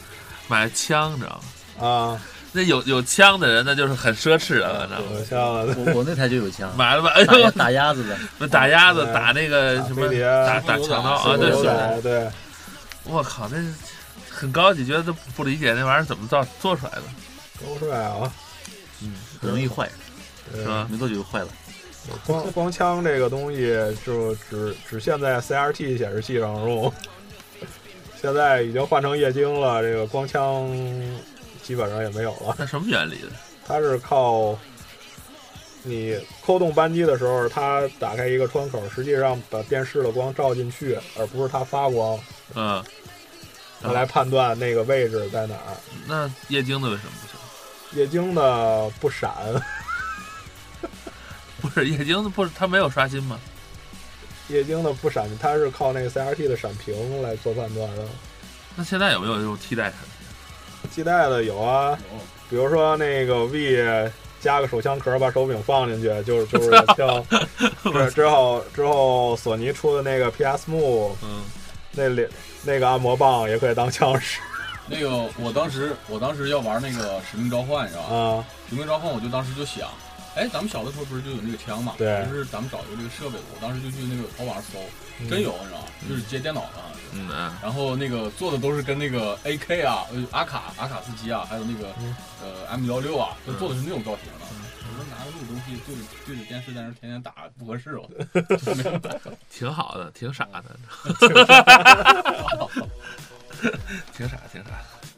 [0.46, 1.40] 买枪，你知道
[1.80, 1.86] 吗？
[1.88, 2.20] 啊，
[2.52, 5.06] 那有有枪的人，那就是很奢侈的了，知道吗？
[5.10, 7.10] 我像我我那台就有枪，买了吧？
[7.14, 12.28] 哎打鸭呦，打鸭子的，那打鸭子，打那个什么打，打打强盗啊，对对
[13.04, 13.56] 我靠，那
[14.30, 17.02] 很高级，觉得都不理解那玩意儿怎么造做出来的，
[17.60, 18.32] 高帅啊，
[19.02, 19.88] 嗯很容易坏，
[20.52, 20.86] 对是吧？
[20.90, 21.48] 没多久就坏了。
[22.26, 26.90] 光光枪这个东西就只只限在 CRT 显示器上用，
[28.20, 30.66] 现在已经换成液晶了，这个光枪
[31.68, 32.54] 基本上也没有了。
[32.56, 33.28] 它什么原理的？
[33.66, 34.58] 它是靠
[35.82, 42.18] 你扣动扳机的时候，它打开一个窗口，实际上把电视的光照进去，而不是它发光，
[42.54, 42.82] 嗯，
[43.82, 45.76] 它来判断那个位置在哪儿。
[46.06, 48.00] 那液晶的为什么不行？
[48.00, 49.30] 液晶的不闪，
[51.60, 53.38] 不是液晶的不，它没有刷新吗？
[54.48, 58.06] 液晶的不闪，它是靠那个 CRT 的闪屏来做判断的。
[58.74, 59.98] 那现在有没有这种替代产
[60.82, 60.90] 品？
[60.94, 61.98] 替代的有啊，
[62.50, 64.10] 比如说那个 V
[64.40, 67.24] 加个手枪壳，把手柄放进去，就是就是 像
[67.92, 71.42] 之之后之后索尼出的那个 PS Move 嗯，
[71.92, 72.26] 那里
[72.62, 74.40] 那个按摩棒也可以当枪使
[74.86, 78.14] 那个我当时我当时要玩那个使命召唤，你知道吧？
[78.16, 78.44] 啊。
[78.70, 79.88] 使命召唤，我就当时就想，
[80.34, 81.94] 哎，咱们小的时候不是就有那个枪嘛？
[81.98, 84.78] 对就是咱们找一个这个设备，我当时就去那个淘宝上搜，
[85.20, 85.84] 嗯真有，你知道吗？
[86.08, 86.78] 就是接电脑的。
[87.12, 94.46] 嗯嗯，然后那个做的都是跟那个 AK 啊、呃阿卡、阿卡斯基啊，还有那个、嗯呃 M 幺六啊，都做的是那种造型的。
[94.90, 98.08] 我说拿着这个东西对着对着电视在那天天打不合适，我
[98.56, 99.10] 就没有打。
[99.50, 100.64] 挺好的，挺傻的，
[104.16, 104.70] 挺傻，挺傻。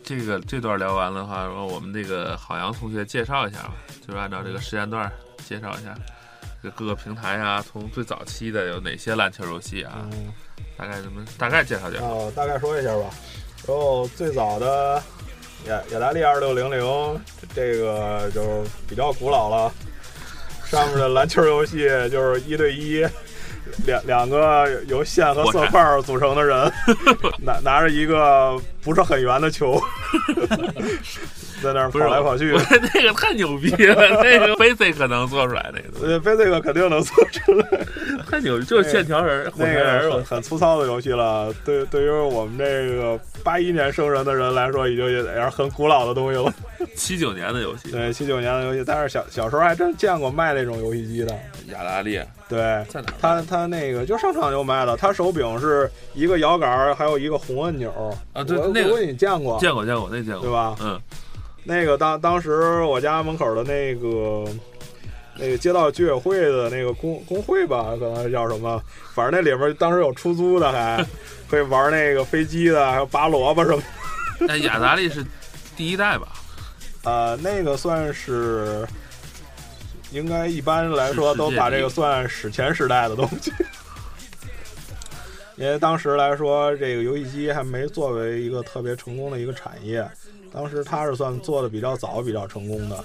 [0.03, 3.75] 这个这段聊完的话，然后我们这个郝阳同学介绍一下吧，
[4.07, 5.11] 就是按照这个时间段
[5.47, 6.05] 介绍一下这个
[6.77, 10.33] 各个平台啊，从最早期的有哪些篮球游戏啊，嗯，
[10.77, 12.05] 大概咱们大概介绍介绍。
[12.05, 13.05] 哦大概说一下吧。
[13.67, 15.03] 然后最早的
[15.67, 17.21] 雅雅达利二六零零，
[17.55, 19.73] 这个就比较古老了。
[20.65, 23.05] 上面的篮球游戏 就是一对一，
[23.87, 26.73] 两两个由线和色块组成的人，
[27.43, 29.81] 拿拿着一个不是很圆的球，
[31.63, 32.53] 在那儿跑来跑去。
[32.95, 37.67] 那个太牛逼了，那个 basic 能做出来那个，呃，Basic 肯定能做出来。
[38.31, 46.53] 太牛逼，就是线条人、混那合人个很很粗糙的游戏了，对对于我们这个八一年生人的人来说，已经也是很古老的东西了。
[46.97, 51.37] 七九年的游戏，对，七九年的游戏，但是小小时候还真见过卖那种游戏机的。
[51.67, 53.15] 雅达利对，在哪儿？
[53.21, 57.93] 它它那个就商场就卖了，他手柄是一个摇杆，还有一个红按钮。
[58.33, 60.75] 啊，对，那个我你见过，见过见过，那见过，对吧？
[60.81, 61.01] 嗯，
[61.65, 64.45] 那个当当时我家门口的那个
[65.37, 68.83] 那个街道居委会的那个工工会吧，可能叫什么，
[69.15, 71.05] 反正那里面当时有出租的，还
[71.49, 74.47] 会玩那个飞机的，还有拔萝卜什么的。
[74.47, 75.25] 那雅达利是
[75.77, 76.29] 第一代吧？
[77.05, 78.87] 呃，那个算是，
[80.11, 83.53] 应该一般来说都把这个算史前时代的东西。
[85.57, 90.07] 因为当时来说，这个游戏机还没作为一个特别成功的一个产业，
[90.53, 93.05] 当时它是算做的比较早、比较成功的。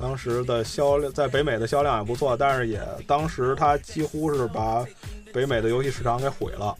[0.00, 4.84] 当时的销量在北美的销量也不错，但是也当时它几乎是把
[5.32, 6.74] 北美的游戏市场给毁了。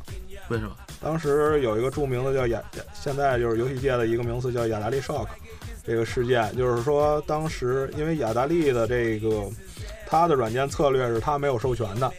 [0.48, 0.74] 为什么？
[1.02, 2.62] 当时有一个著名的叫雅，
[2.94, 5.26] 现在就是游戏界的一个名词叫雅达利 shock
[5.84, 9.44] 这个事件，就是说当时因为雅达利的这个
[10.06, 12.10] 它的软件策略是它没有授权的，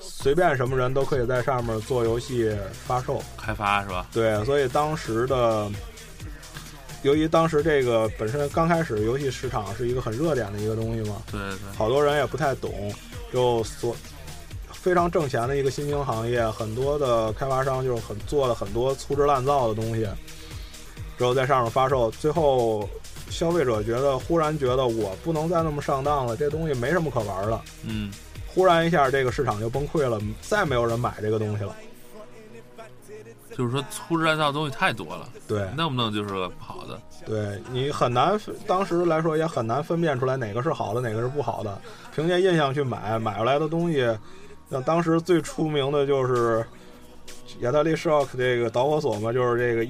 [0.00, 2.50] 随便什么人都可以在上面做游戏
[2.86, 3.22] 发售。
[3.36, 4.06] 开发是吧？
[4.12, 5.70] 对，所以当时的，
[7.02, 12.92] 由于当时这个本身刚开始游戏市场是一个很热点的一个东西嘛，对对，好多人也不太懂，
[13.32, 13.96] 就所
[14.70, 20.06] 非常挣钱的一个新兴行业，很多的开发商就是很做了很多粗制滥造的东西，
[21.16, 22.88] 之后在上面发售，最后
[23.30, 28.12] 消费者觉得忽然觉得我不能再那么上当了，这东西没什么可玩了，嗯，
[28.46, 31.74] 忽然一下这个市场就崩溃了，再没有人买这个东西了。
[33.60, 36.98] 就是说粗制滥造的东西太多了，对，弄不弄就是个不好的。
[37.26, 41.78] 对你很难，当时来说也很难分辨出来哪个是好的，哪个是不好的。
[42.16, 43.98] 凭借印象去买，买回来的东西，
[44.70, 46.64] 像当时最出名的就是
[47.58, 49.86] 亚特利 Shock 这个导火索嘛，就是这个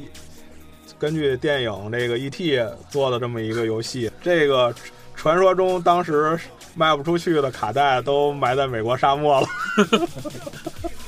[0.98, 2.60] 根据电影这个 E.T.
[2.88, 4.10] 做的这么一个游戏。
[4.20, 4.74] 这个
[5.14, 6.36] 传说中当时
[6.74, 9.46] 卖不出去的卡带都埋在美国沙漠了。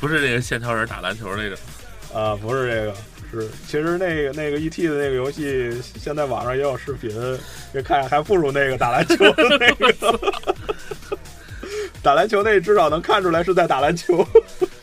[0.00, 1.56] 不是那个线条人打篮球那个，
[2.18, 2.94] 啊，不是这个，
[3.30, 4.88] 是其实那个那个 E.T.
[4.88, 7.10] 的那个游戏，现在网上也有视频，
[7.74, 10.18] 也看还不如那个打篮球的那个。
[12.02, 14.26] 打篮球那至少能看出来是在打篮球。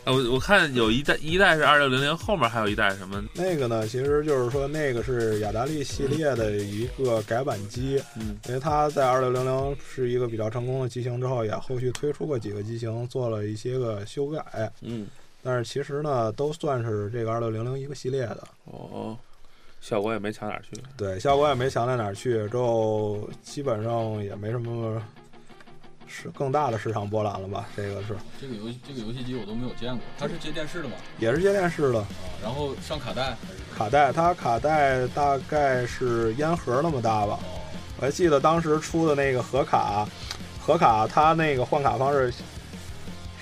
[0.08, 3.22] 啊我我看有一代一代是二六零零，后面还有一代什么？
[3.34, 14.72] 那个呢，其实就是说那个是雅达利系列的一个改版机，嗯，因为它在二六零零是一个比较成功的机型之后，也后续推出过几个机型，做了一些个修改。
[14.80, 15.06] 嗯，
[15.42, 18.48] 但是其实呢，都算是这个二六零零一个系列的。
[18.64, 19.14] 哦，
[19.82, 20.80] 效果也没强哪儿去。
[20.96, 25.02] 对，效果也没强在哪儿去，之后基本上也没什么
[26.08, 27.66] 是更大的市场波澜了吧？
[27.76, 30.94] 这个是这个游戏这个游戏机我都没有见过，它是接电视的吗？
[31.18, 32.06] 也是接电视的啊，
[32.42, 37.38] 然后上卡带还是卡带，它卡带大概是烟盒那么大吧。
[37.42, 37.60] 哦，
[37.98, 40.08] 我还记得当时出的那个盒卡，
[40.60, 42.32] 盒卡它那个换卡方式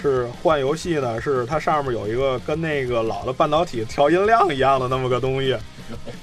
[0.02, 5.56] 是换游戏呢，是它上面有一个跟那个老的半导体调音量一样的那么个东西，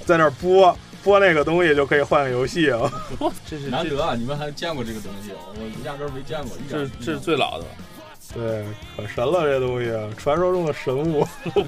[0.06, 2.90] 在那儿播播那个东西就可以换个游戏啊。
[3.46, 4.16] 这是难得啊！
[4.16, 7.72] 你们还见过这个东西，我压根儿没见过，这这是最老的吧？
[8.34, 11.28] 对，可神了这东西，传说中的神物。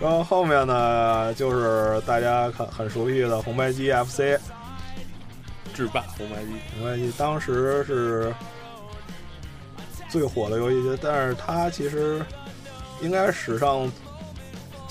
[0.00, 4.38] 然后后面呢，就是大家很很熟悉的红白机 FC。
[5.74, 8.32] 制霸红白机，红白机当时是
[10.08, 12.20] 最火的游戏机，但是它其实
[13.00, 13.88] 应该史上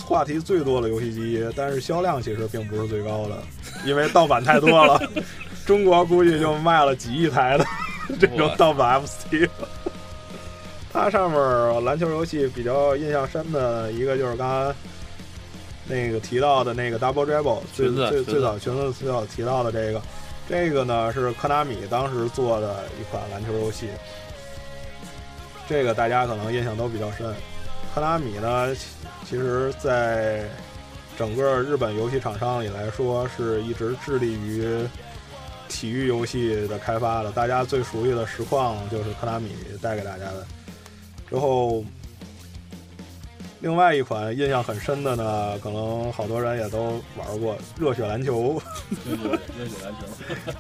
[0.07, 3.37] 话题最多的游戏机，但是销量其实并不是最高的，
[3.85, 4.97] 因为盗版太多了。
[5.67, 7.65] 中国估计就卖了几亿台的
[8.17, 9.49] 这种盗版 FC。
[10.93, 14.73] 它上面篮球游戏比较印象深的一个就是刚刚
[15.85, 20.01] 那个提到的那个 Double Dribble，最最最早裙子最早提到的这个，
[20.47, 23.89] 这个呢是科纳米当时做的一款篮球游戏，
[25.67, 27.27] 这个大家可能印象都比较深。
[27.97, 28.85] 科拉米呢，其
[29.27, 30.47] 其实在
[31.17, 34.87] 整个日本游戏厂商里来说，是一直致力于
[35.67, 37.31] 体育游戏的开发的。
[37.31, 39.49] 大家最熟悉的实况就是科拉米
[39.81, 40.45] 带给大家的。
[41.27, 41.83] 之后，
[43.61, 48.61] 另外一款印象很深的呢，可能好多人也都玩过《热血篮球》。
[49.03, 50.53] 对，热血篮球，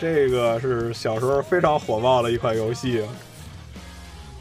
[0.00, 3.04] 这个是小时候非常火爆的一款游戏，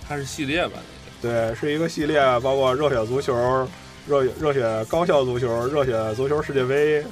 [0.09, 0.79] 它是系列吧？
[1.21, 3.67] 对，是一个系列，包括热血足球、
[4.07, 7.05] 热热血高校足球、热血足球世界杯、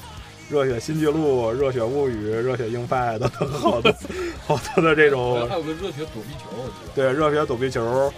[0.50, 3.94] 热血新纪录、热血物语、热血硬派等等好多
[4.48, 6.92] 好多的这种还有个热血躲避球，我记得。
[6.96, 8.12] 对热血躲避球，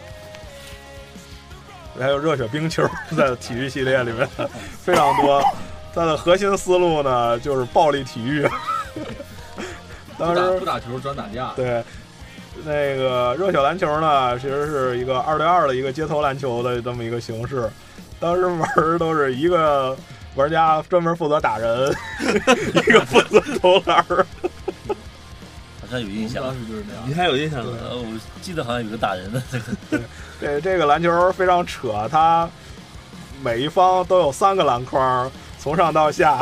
[1.99, 4.25] 还有热血冰球，在体育系列里面
[4.81, 5.43] 非常多。
[5.93, 8.47] 它的核心思路呢，就是暴力体育。
[10.17, 11.83] 当时不打不打球专打架，对，
[12.63, 17.69] 那个热血篮球呢，其实是一个二对二的一个街头篮球的这么一个形式。
[18.19, 19.97] 当时玩儿都是一个
[20.35, 21.91] 玩家专门负责打人，
[22.87, 24.25] 一个负责投篮儿。
[25.81, 26.53] 好像有印象当。
[26.53, 27.13] 时就是那样你。
[27.13, 27.71] 还有印象呢？
[27.71, 29.59] 对呃，我记得好像有个打人的这
[29.97, 30.03] 个，
[30.39, 32.47] 这这个篮球非常扯，它
[33.41, 36.41] 每一方都有三个篮筐，从上到下。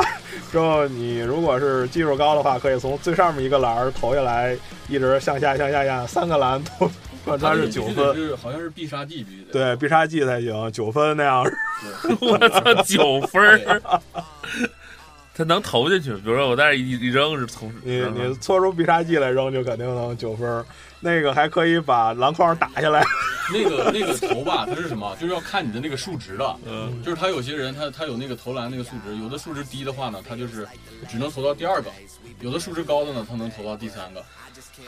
[0.50, 4.56] 之后你如果是技术高的话，可以从最上面一个篮儿投下来，
[4.88, 6.90] 一直向下向下向下，三个篮投，
[7.36, 8.16] 它是九分。
[8.16, 9.52] 是好像是必杀技必须得。
[9.52, 11.44] 对，必杀技才行，九分那样。
[12.20, 13.80] 我操，九分儿！
[15.36, 16.12] 他能投进去？
[16.16, 20.64] 比如说我在这一一扔是从你你搓出必杀技来扔，就肯定能九分儿。
[21.00, 23.02] 那个还可以把篮筐打下来。
[23.52, 25.16] 那个那个投吧，它是什么？
[25.16, 26.56] 就是要看你的那个数值的。
[26.64, 30.66] 嗯，就是他有些人他他有那个投篮那个数值，有的数值低的话呢，他就是
[31.08, 31.90] 只能投到第二个；
[32.40, 34.22] 有的数值高的呢，他能投到第三个。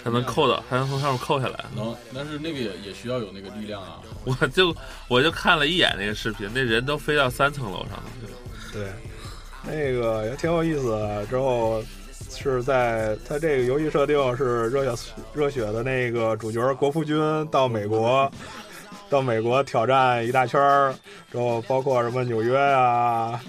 [0.05, 1.65] 还能扣的，还能从上面扣下来。
[1.75, 3.99] 能，但是那个也也需要有那个力量啊。
[4.25, 4.75] 我就
[5.09, 8.03] 我就看了一眼那个视频，那人都飞到三层楼上了。
[8.73, 8.93] 对，
[9.65, 11.27] 那个也挺有意思的。
[11.27, 11.83] 之后
[12.37, 18.31] 是在它这个游戏设定是热血热血的那个主角国服君到美国，
[19.11, 20.95] 到美国挑战一大圈儿，
[21.31, 23.41] 之后包括什么纽约啊。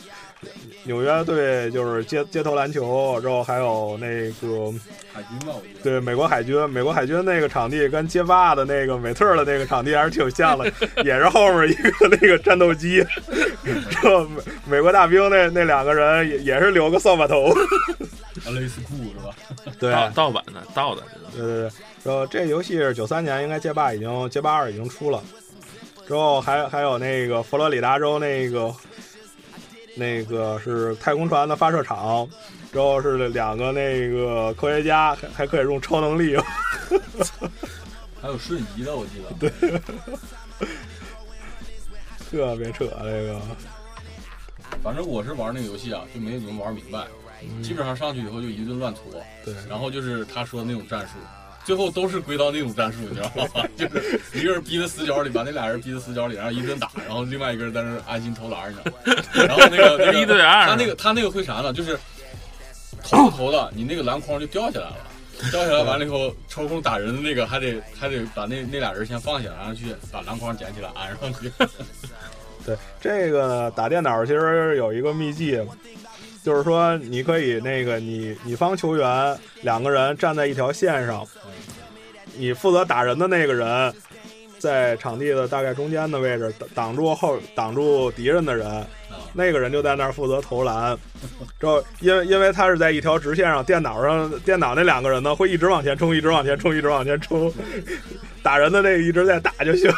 [0.85, 4.69] 纽约队就是街街头篮球，之后还有那个
[5.13, 5.53] 海军吧。
[5.81, 10.69] 对美国海军，美国海军那个场地跟街霸的那个美特的那个场地还是挺像的，
[11.05, 13.01] 也是后面一个那个战斗机，
[13.89, 17.55] 之后美美国大兵那那两个人也也是留个扫把头，啊，
[18.51, 19.35] 类似酷是吧？
[19.79, 21.03] 对盗盗版的，盗的。
[21.31, 21.71] 对对对，
[22.03, 25.23] 然后这游戏是九三年，应该街霸已经街霸二已经出了，
[26.07, 28.73] 之后还还有那个佛罗里达州那个
[29.95, 32.27] 那个是太空船的发射场，
[32.71, 36.37] 之后是两个那个科学家还还可以用超能力，
[38.21, 39.49] 还有瞬移的，我记得。
[39.49, 39.81] 对。
[42.31, 43.39] 特别扯这个。
[44.81, 47.05] 反正我是玩那个游戏啊，就没怎么玩明白，
[47.61, 49.03] 基本上上去以后就一顿乱搓，
[49.45, 51.13] 对，然后就是他说的那种战术，
[51.65, 53.65] 最后都是归到那种战术，你知道吗？
[53.77, 59.23] 就是一个人逼在死角里，把那俩人逼在死角里，然后一顿打，然后另外一个人在那安心投篮，你知道吗？
[59.47, 61.71] 然后那个那个 一对二他那个他那个会啥呢？
[61.73, 61.97] 就是
[63.03, 64.97] 投不投的，你那个篮筐就掉下来了。
[65.51, 71.51] 掉下来完了以后，抽空打人的那个还得还得把那那俩人先放下，然后去把篮筐捡起来安上去。
[72.65, 75.59] 对这个打电脑其实有一个秘籍，
[76.43, 81.25] 就是说你可以那个你你方球员两个人站在一条线上，
[82.35, 83.93] 你负责打人的那个人
[84.59, 88.85] 在场地的大概中间的位置挡挡住后挡住敌人的人，
[89.31, 90.97] 那个人就在那儿负责投篮。
[91.59, 97.51] 之后因为因为他是在一条直线上，电脑上电脑那两个人呢会一直往前冲，一直往前冲，一直往前冲，
[98.41, 99.89] 打人的那个一直在打就行。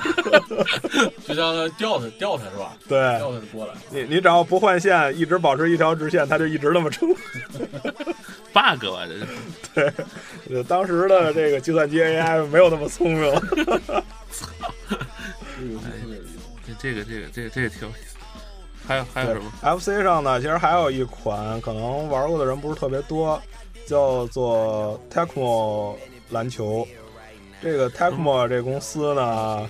[1.26, 2.76] 就像他吊它吊它是吧？
[2.88, 3.74] 对，吊他就过来。
[3.90, 7.08] 你你只要不换线，一直保持一条直线，它就一直那么冲。
[8.52, 9.26] bug 吧，这是。
[9.74, 9.92] 对，
[10.50, 13.32] 呃当时的这个计算机 AI 没有那么聪明。
[15.56, 16.38] 这个游戏特别有意思。
[16.78, 18.16] 这个这个这个这个挺有意思。
[18.86, 23.40] 还有还有什么？FC 上呢，其实还有一款可能玩过的人不是特别多，
[23.86, 25.96] 叫做 Tecmo
[26.30, 26.86] 篮球。
[27.62, 29.68] 这个 Tecmo 这公司呢，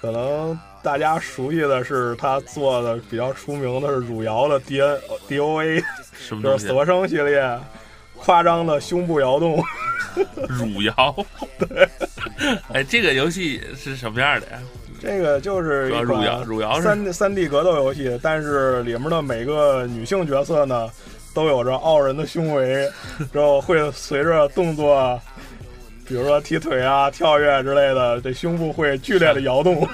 [0.00, 5.86] 可能大家熟悉的是他做的比较出名的是汝窑的 D N DOA，就
[6.18, 6.58] 什么东西？
[6.58, 7.58] 是死活生系列，
[8.16, 9.62] 夸张的胸部摇动。
[10.48, 11.14] 汝窑。
[11.58, 11.88] 对。
[12.72, 14.58] 哎，这个游戏是什么样的呀？
[14.98, 20.88] 这个就是一窑，款汝窑是三三 D 格斗游戏，但是里面的每个女性角色呢，
[21.34, 22.90] 都有着傲人的胸围，
[23.30, 25.20] 然后会随着动作，
[26.06, 29.86] 比如说踢腿啊、跳跃之类的，这胸部会剧烈的摇动。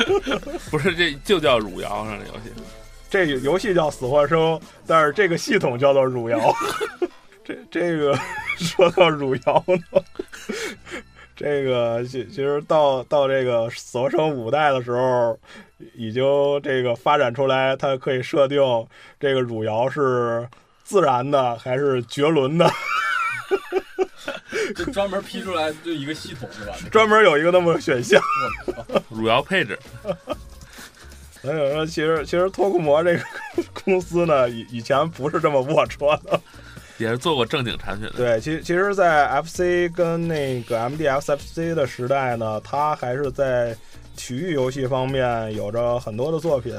[0.70, 2.50] 不是这就叫汝窑上的游戏？
[3.10, 6.38] 这游戏叫死或生，但是这个系统叫做汝窑。
[7.44, 8.16] 这这个
[8.56, 10.02] 说到汝窑呢，
[11.34, 15.36] 这个其其实到到这个死或生五代的时候，
[15.94, 16.22] 已经
[16.62, 18.60] 这个发展出来，它可以设定
[19.18, 20.48] 这个汝窑是
[20.84, 22.70] 自然的还是绝伦的，
[24.74, 26.74] 这专门批出来就一个系统是吧？
[26.90, 28.20] 专门有一个那么个选项。
[29.08, 29.78] 汝窑配置。
[31.42, 33.24] 所以说，其实其实托库摩这个
[33.82, 36.40] 公司呢，以以前不是这么龌龊的。
[36.98, 38.12] 也是做过正经产品的。
[38.16, 43.74] 对，其其实，在 FC 跟那个 MDSFC 的时代呢，它还是在
[44.16, 46.74] 体育游戏方面有着很多的作品，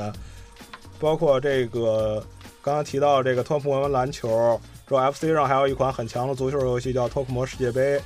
[0.99, 2.24] 包括这个
[2.61, 4.61] 刚刚提到这个托库摩篮球，
[4.91, 8.01] 之后 FC 上还有一款很强的足球游戏叫托库摩世界杯。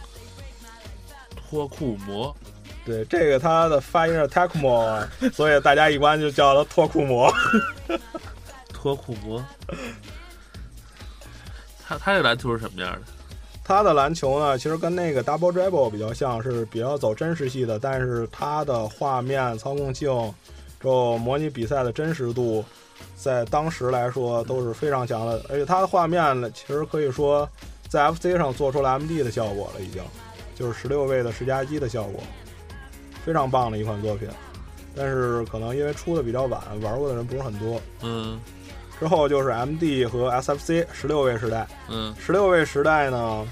[1.50, 2.36] 托库摩，
[2.86, 7.34] 对，这个它的发音是 Tecmo，所以大家一般就叫它托库摩。
[8.72, 9.44] 托库摩。
[11.88, 13.02] 它它这篮球是什么样的？
[13.64, 20.34] 它的篮球呢，其实跟那个 Double Dribble 比较像，是比较走真实系的，但是它的画面、操控性，
[20.80, 22.64] 之后模拟比赛的真实度，
[23.16, 25.42] 在当时来说都是非常强的。
[25.50, 27.50] 而且它的画面呢，其实可以说
[27.88, 30.04] 在 FC 上做出了 MD 的效果了，已经
[30.56, 32.22] 就是十六位的十加机的效果，
[33.26, 34.28] 非常棒的一款作品。
[34.96, 37.82] 但是可能因为出的比较晚，玩过的人不是很多。
[38.02, 38.40] 嗯
[38.98, 41.68] 之后就是 MD 和 SFC 十六位时代。
[41.90, 43.46] 嗯十六位时代呢，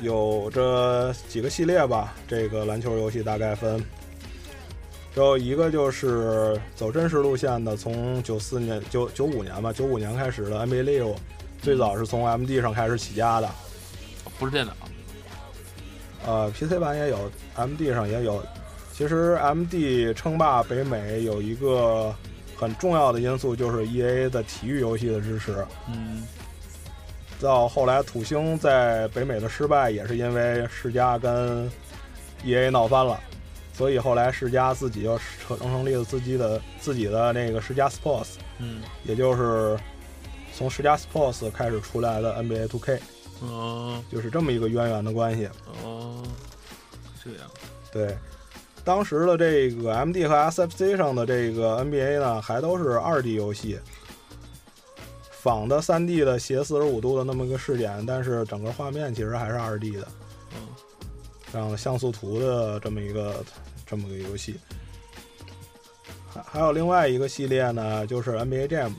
[0.00, 2.14] 有着几个系列吧。
[2.28, 3.84] 这个篮球游戏大概分，
[5.14, 11.14] 然后一个就是走真实路线的，从九四年、九九五年吧，九五年开始的 NBA Live，
[11.60, 13.48] 最早是从 MD 上开始起家的。
[14.38, 14.72] 不是电脑。
[16.24, 18.42] 呃，PC 版也有，MD 上也有。
[18.94, 22.14] 其实 MD 称霸北美有一个
[22.56, 25.56] 很重要的因素，就是 EA 的体育游戏的支持。
[25.88, 26.22] 嗯
[27.40, 31.68] 到后来，土星在北美的失败，也是因为世嘉跟
[32.44, 33.18] EA 闹翻了，
[33.72, 39.78] 所以后来世嘉自己又成成立了自己的自己的那个世嘉 Sports，嗯也就是
[40.54, 43.00] 从世嘉 Sports 开始出来的 NBA 2K，
[43.40, 45.48] 哦就是这么一个渊源的关系。
[45.82, 46.22] 哦，
[47.24, 47.40] 这样。
[47.90, 48.16] 对，
[48.84, 53.78] 当时的这个 MD 和 SFC 上的这个 NBA 呢，还都是二 D 游戏，
[55.30, 60.08] 仿的三 D 的斜四十五度的那么一个视点，但是整个画面其实还是二 D 的，
[60.56, 60.68] 嗯
[61.52, 63.44] 这样像素图的这么一个
[63.86, 64.56] 这么个游戏。
[66.32, 68.92] 还还有另外一个系列呢，就是 NBA Jam，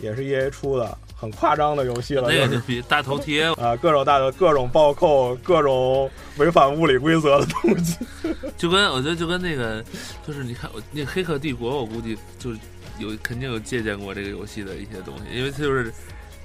[0.00, 3.44] 也是 EA 出的，很夸张的游戏了，就是那个牛逼，大头贴。
[3.54, 7.98] 啊、各种大的各种暴扣，各种违反物理规则的东西。
[8.56, 9.84] 就跟我觉得就跟那个，
[10.26, 12.50] 就是你看我那个《黑客帝国》，我估计就
[12.98, 15.92] 有肯定有借鉴过这个游戏的一些东西，因为它就是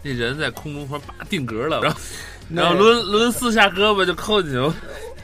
[0.02, 2.00] 那人在空中突然叭定格了，然后
[2.50, 4.76] 然后抡抡四下胳膊就扣进去了。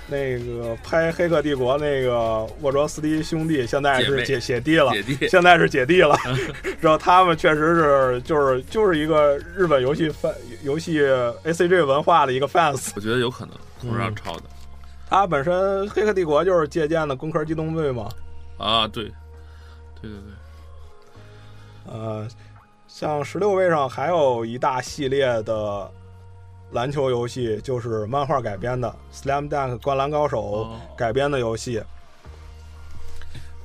[0.10, 6.16] 那个拍《黑客帝国》那个沃卓斯基兄弟，现在是姐姐弟了，姐弟，现在是姐弟了。
[6.82, 10.34] 然后他们确实是就是就是一个日本游戏 fan
[10.64, 12.92] 游戏 ACG 文化的一个 fans。
[12.96, 14.44] 我觉得有可能同嗯样抄的、
[15.10, 15.54] 他本身
[15.90, 18.10] 《黑客帝国》就是借鉴的《攻壳机动队》嘛，
[18.58, 19.06] 啊，对，
[20.02, 22.28] 对对对，呃，
[22.88, 25.92] 像十六位上还有一大系列的
[26.72, 31.82] 篮球游戏，就是漫画改编的《Slam Dunk》灌篮高手哦改编的游戏。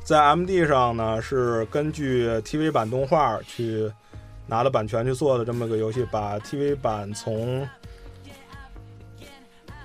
[0.02, 3.90] 在 MD 上呢，是根据 TV 版动画去
[4.46, 7.66] 拿了版权去做的这么个游戏，把 TV 版从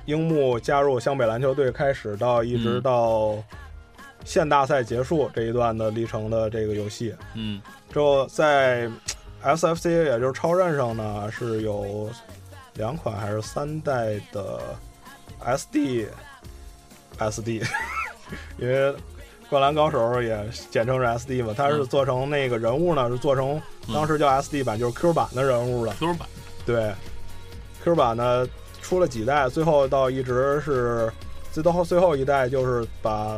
[0.05, 3.43] 樱木加入湘北篮球队开始到一直嗯到
[4.26, 7.13] 县大赛结束这一段的历程的这个游戏。
[7.36, 7.61] 嗯
[7.91, 8.89] 之后在
[9.43, 12.09] SFC 也就是超任上呢是有
[12.80, 14.59] 两款还是三代的
[15.41, 16.07] SD
[17.19, 17.61] SD，
[18.57, 18.95] 因为
[19.49, 23.61] 灌篮高手也简称是 SD 嘛，它是嗯做成那个人物呢是做成
[23.93, 25.93] 当时叫 SD 版，就是 Q 版的人物了。
[25.99, 26.30] ，Q 版
[26.65, 26.93] 对
[27.84, 28.47] ，Q 版呢
[28.82, 31.11] 出了几代，最后到一直是
[31.51, 33.38] 最到最后一代就是把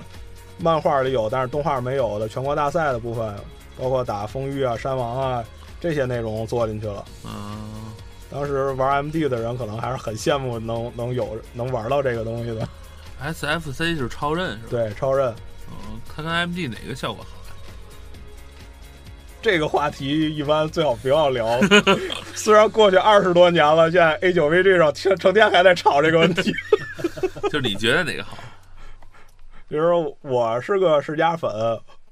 [0.60, 3.34] 漫画里有但是动画没有的全国大赛的部分，
[3.80, 5.44] 包括打风玉啊、山王啊
[5.80, 7.04] 这些内容做进去了。
[7.26, 7.81] 嗯，
[8.32, 12.68] 当时玩 MD 的人可能还是很羡慕能能有能玩到这个东西的。
[13.22, 15.34] SFC 就是超任是吧？，对，超任
[15.70, 17.30] 嗯，它跟 MD 哪个效果好？
[19.42, 21.60] 这个话题一般最好不要聊。
[22.36, 26.54] 虽然过去二十多年了，现在 A 九 VG 上天成天还在吵这个问题。
[27.50, 28.38] 就是你觉得哪个好？
[29.68, 31.52] 比如说我是个世嘉粉，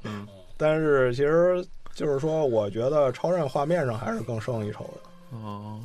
[0.04, 1.64] 嗯，但是其实
[1.94, 5.38] 就是说，我觉得超任画面上还是更胜一筹的。
[5.38, 5.80] 哦，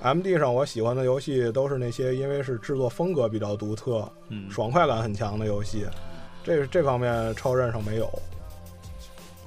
[0.00, 5.86] M D 上我喜欢的游戏都是那些因为是制作风格比较独特、嗯，爽快感很强的游戏，
[6.44, 8.06] 这这方面超任上没有。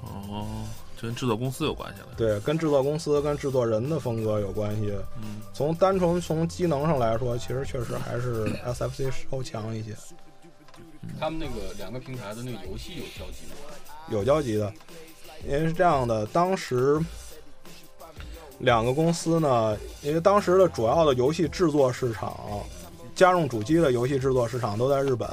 [0.03, 0.65] 哦，
[0.97, 2.07] 这跟制作公司有关系了。
[2.17, 4.91] 对，跟制作公司、跟制作人的风格有关系。
[5.17, 9.95] 嗯，从单纯从机能上来说，其实确实还是 S F C 稍强一些，
[11.19, 13.73] 他们那个两个平台的那个游戏有交集吗？
[14.09, 14.71] 有交集的。
[15.43, 16.99] 因为是这样的，当时
[18.61, 22.37] 两个公司呢，因为当时的主要的游戏制作市场，
[23.15, 25.27] 家用主机的游戏制作市场都在日本。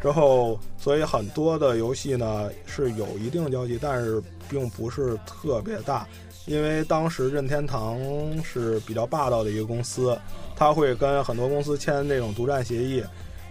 [0.00, 6.06] 之后，所以很多的游戏呢是有一定交集，但是并不是特别大。
[6.46, 7.98] 因为当时任天堂
[8.42, 10.16] 是比较霸道的一个公司，
[10.56, 13.00] 它会跟很多公司签那种独占协议，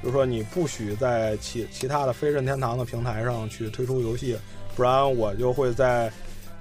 [0.02, 4.38] 比如说你不许在其其他的非任天堂的平台上去推出游戏，
[4.76, 6.12] 不然我就会在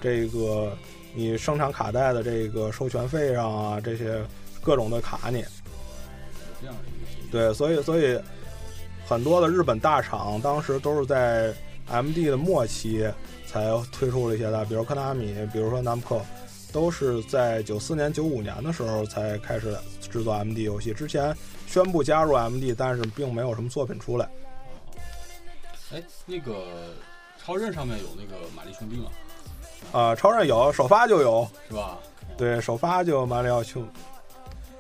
[0.01, 0.77] 这个
[1.17, 4.23] 你生产卡带的这个授权费上啊，这些
[4.61, 5.43] 各种的卡你。
[7.33, 8.21] 对，所以所以
[9.07, 11.55] 很多的日本大厂当时都是在
[11.89, 13.09] MD 的末期
[13.47, 16.21] 才推出了一些的，比如科纳米，比如说 Namco，
[16.71, 20.93] 都是在九四年、九五年的时候才开始制作 MD 游戏。
[20.93, 21.35] 之前
[21.67, 24.29] 宣布加入 MD，但是并没有什么作品出来。
[25.93, 26.95] 哎，那个
[27.43, 29.11] 超任上面有那个玛丽兄弟吗？
[29.93, 31.99] 啊、超任有，首发就有，是吧？
[32.37, 33.87] 对，首发就马里奥兄，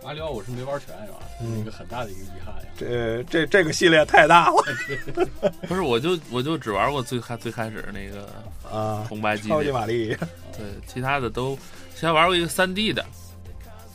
[0.05, 1.19] 马里奥我是没玩全，是吧？
[1.41, 1.61] 嗯。
[1.61, 2.63] 一个很大的一个遗憾呀。
[2.77, 4.63] 这这这个系列太大了。
[5.67, 8.29] 不是，我就我就只玩过最开最开始那个
[8.71, 9.07] 啊！
[9.09, 10.09] 红白机超那个，级玛丽，
[10.53, 11.57] 对，其他的都，
[11.95, 13.05] 其他玩过一个三 D 的，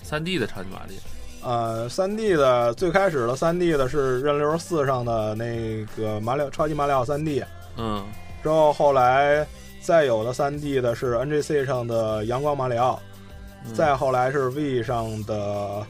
[0.01, 0.99] 三 D 的超级玛丽，
[1.43, 7.43] 呃，三 D 的最开始的三 D 的是任六十四上的那个马里奥超级马里奥三 D，
[7.77, 8.03] 嗯，
[8.41, 9.45] 之后后来
[9.81, 13.01] 再有的三 D 的是 NGC 上的阳光马里奥，
[13.65, 15.85] 嗯再后来是 V 上的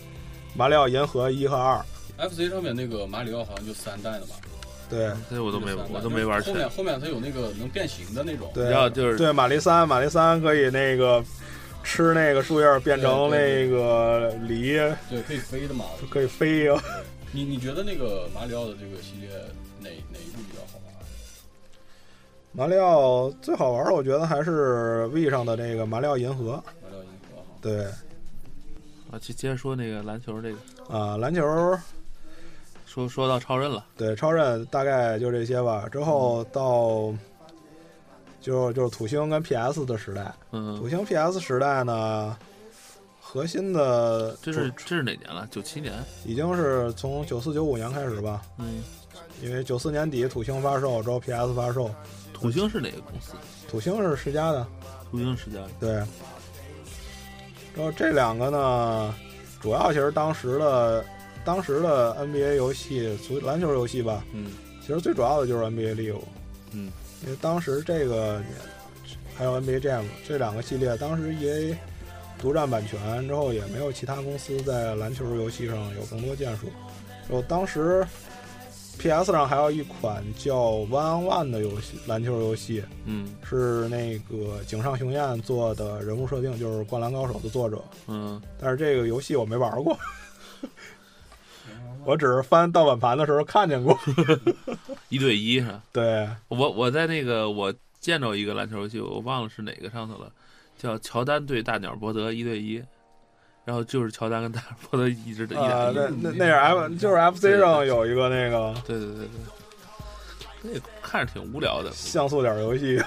[0.56, 1.84] 马里奥银河一和二。
[2.18, 4.36] FC 上面那个马里奥好像就三代的吧？
[4.90, 8.52] 对这我都没我都没玩全后面，后面它有那个能变形的那种。
[8.54, 11.24] 对，要就是对马里三，马里三可以那个
[11.84, 14.74] 吃那个树叶变成那个梨，
[15.10, 15.86] 对，可以飞的嘛。
[16.10, 16.82] 可以飞呀。
[17.32, 19.30] 你你觉得那个马里奥的这个系列
[19.80, 20.81] 哪哪一部比较好玩？
[22.54, 26.62] 马里奥最好玩的，我觉得还是 V 上的那个马里奥银河。
[26.82, 27.44] 马里奥银河。
[27.62, 27.86] 对。
[29.10, 30.58] 啊，接接着说那个篮球这个，
[30.94, 31.42] 啊，篮球
[32.86, 35.88] 说说到超人了，对超任大概就这些吧。
[35.90, 37.14] 之后到
[38.42, 40.78] 就就是土星跟 PS 的时代，嗯。
[40.78, 42.38] 土嗯，星 PS 时代呢，
[43.20, 45.48] 核心的这是这是哪年了？
[45.52, 45.94] 九七年，
[46.26, 48.84] 已经是从九四九五年开始吧，嗯，
[49.42, 51.90] 因为九四年底土星发售，之后 PS 发售，
[52.42, 53.34] 土星是哪个公司？
[53.70, 54.68] 土星是世嘉的，
[55.12, 55.92] 土星世嘉的，对。
[57.74, 59.14] 然后这两个呢，
[59.62, 61.06] 主要其实当时的
[61.46, 66.20] 当时的 NBA 游戏，足篮球游戏吧，嗯其实最主要的就是 NBA Live，
[66.72, 66.92] 嗯，
[67.24, 68.42] 因为当时这个
[69.38, 71.76] 还有 NBA Jam 这两个系列，当时 EA
[72.40, 76.68] 独占版权之后，也没有其他公司在篮球游戏上有更多建树。
[77.30, 78.06] 就当时
[79.00, 80.56] PS 上还有一款叫
[80.88, 87.84] 《One on One》的游戏，篮球游戏，嗯是那个井上雄彦做的人物设定，就是《灌篮高手》的作者。
[88.08, 89.98] 嗯，但是这个游戏我没玩过，
[92.06, 93.98] 我只是翻盗版盘的时候看见过。
[95.10, 95.84] 一对一是吧？
[95.92, 100.32] 对，我我在那个我见着一个篮球游戏，我忘了是哪个上头了，
[100.78, 102.82] 叫乔丹对大鸟伯德一对一，
[103.64, 109.28] 然后就是乔丹跟大鸟伯德一直的 一啊、那那那是 F 就是 FC 上有一个那个对对对对，
[110.62, 113.02] 那个看着挺无聊的，像素点游戏。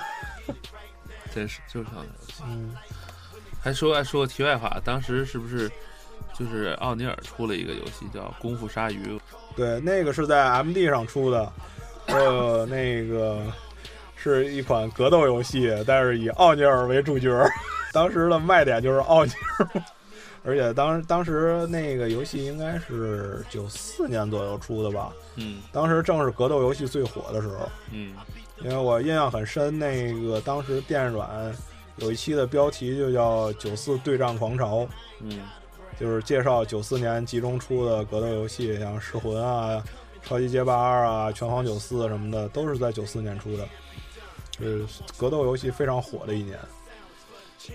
[1.34, 2.42] 真是就是像素游戏。
[2.46, 2.74] 嗯，
[3.60, 5.68] 还说还说个题外话，当时是不是
[6.38, 9.16] 就是奥尼尔出了一个游戏叫《功夫鲨鱼》？
[9.56, 11.52] 对，那个是在 MD 上出的，
[12.06, 13.42] 呃，那个
[14.14, 17.44] 是一款格斗游戏，但是以奥尼尔为主角。
[17.92, 19.82] 当时的卖点就是奥尼尔，
[20.44, 27.68] 而且当当时那个游戏应该是九四年左右出的吧，嗯当时正是格斗游戏最火的时候。
[27.90, 28.14] 嗯
[28.62, 31.52] 因为我印象很深，那个当时电软
[31.96, 34.86] 有一期的标题就叫“九四对战狂潮
[35.20, 35.40] 嗯”，
[35.98, 39.82] 就是介绍九四年集中出的格斗游戏，像《噬魂》啊、
[40.26, 43.66] 《超级街霸二》啊、《拳皇九四》什么的，都是在九四年出的，
[44.58, 44.84] 是
[45.16, 46.56] 格斗游戏非常火的一年。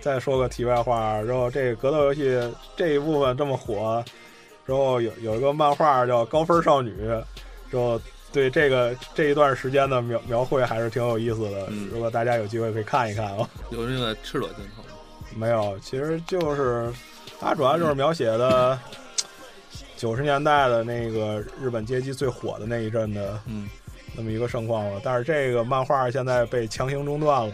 [0.01, 2.39] 再说个题外话，然后这个格斗游戏
[2.75, 4.03] 这一部分这么火，
[4.65, 7.99] 然后有有一个漫画叫《高分少女》，然后
[8.31, 11.67] 对这个这一段时间的描描绘还是挺有意思的。
[11.69, 13.49] 嗯如果大家有机会可以看一看啊。
[13.71, 14.89] 有那个赤裸镜头吗？
[15.35, 16.91] 没有，其实就是
[17.39, 18.77] 它主要就是描写的
[19.97, 23.69] 九十年代的那个日本街机最火的那一阵的嗯
[24.15, 25.01] 那么一个盛况了。
[25.03, 27.53] 但是这个漫画现在被强行中断了，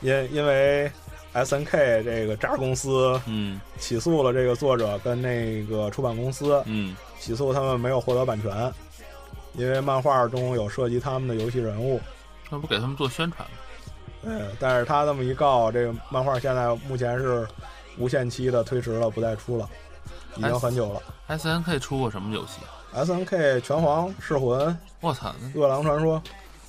[0.00, 0.90] 因因为
[1.32, 8.72] S N K 这个渣公司嗯起诉了这个作者跟那个出版公司，嗯起诉他们没有获得版权，
[9.54, 12.00] 因为漫画中有涉及他们的游戏人物。
[12.50, 13.56] 那不给他们做宣传吗？
[14.22, 17.46] 嗯，但是他这么一告，这个漫画现在目前是
[17.96, 19.68] 无限期的推迟了，不再出了，
[20.36, 21.00] 已经很久了。
[21.28, 22.58] S N K 出过什么游戏
[22.92, 26.20] ？S N K 拳皇、噬魂、我操，饿狼传说，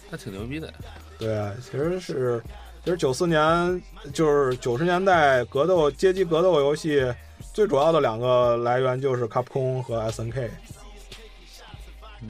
[0.09, 0.71] 那挺牛逼的。
[1.17, 2.41] 对啊，其实是，
[2.83, 7.13] 其实九四年就是九十年代格斗街机格斗游戏
[7.53, 10.51] 最主要的两个来源就是卡普空和 S N K，
[12.21, 12.29] 嗯。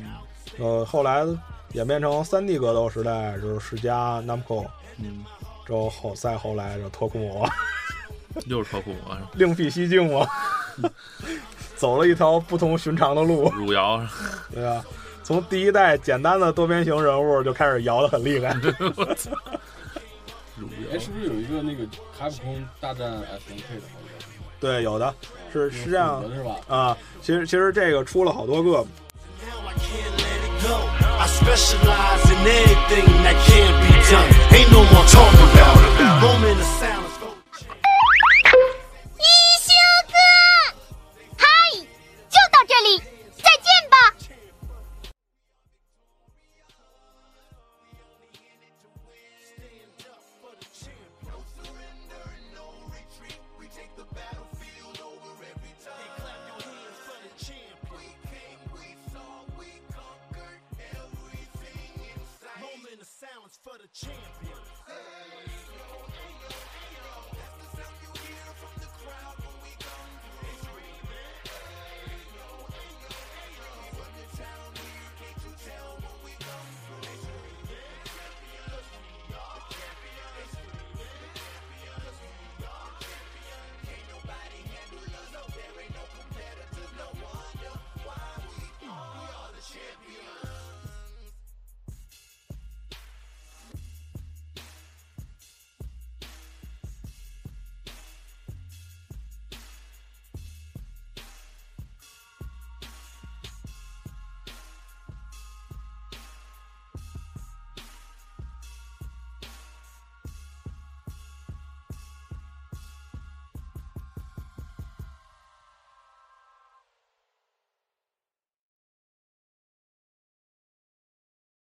[0.59, 1.25] 呃，后来
[1.71, 4.65] 演变成三 D 格斗时代，就是世嘉、Namco，
[4.97, 5.23] 嗯，
[5.65, 7.49] 之后后再后来就托库摩。
[8.47, 9.17] 又是脱裤魔？
[9.33, 10.27] 另辟蹊径嘛，
[11.77, 14.05] 走了一条不同寻常的路，汝窑
[14.53, 14.83] 对吧？
[15.23, 18.53] 从第一代简单的多边形人物就开始摇的很厉害，
[20.61, 21.83] 汝哎，是不是有一个那个
[22.17, 24.29] 卡普空大战 S N K 的好像？
[24.59, 25.13] 对，有的
[25.51, 26.55] 是是这样的是吧？
[26.67, 26.97] 啊。
[27.21, 30.75] 其实其实这个出了好多个，Now I can't let it go.
[31.19, 34.29] I specialize in anything that can't be done.
[34.53, 35.91] Ain't no more talking about it.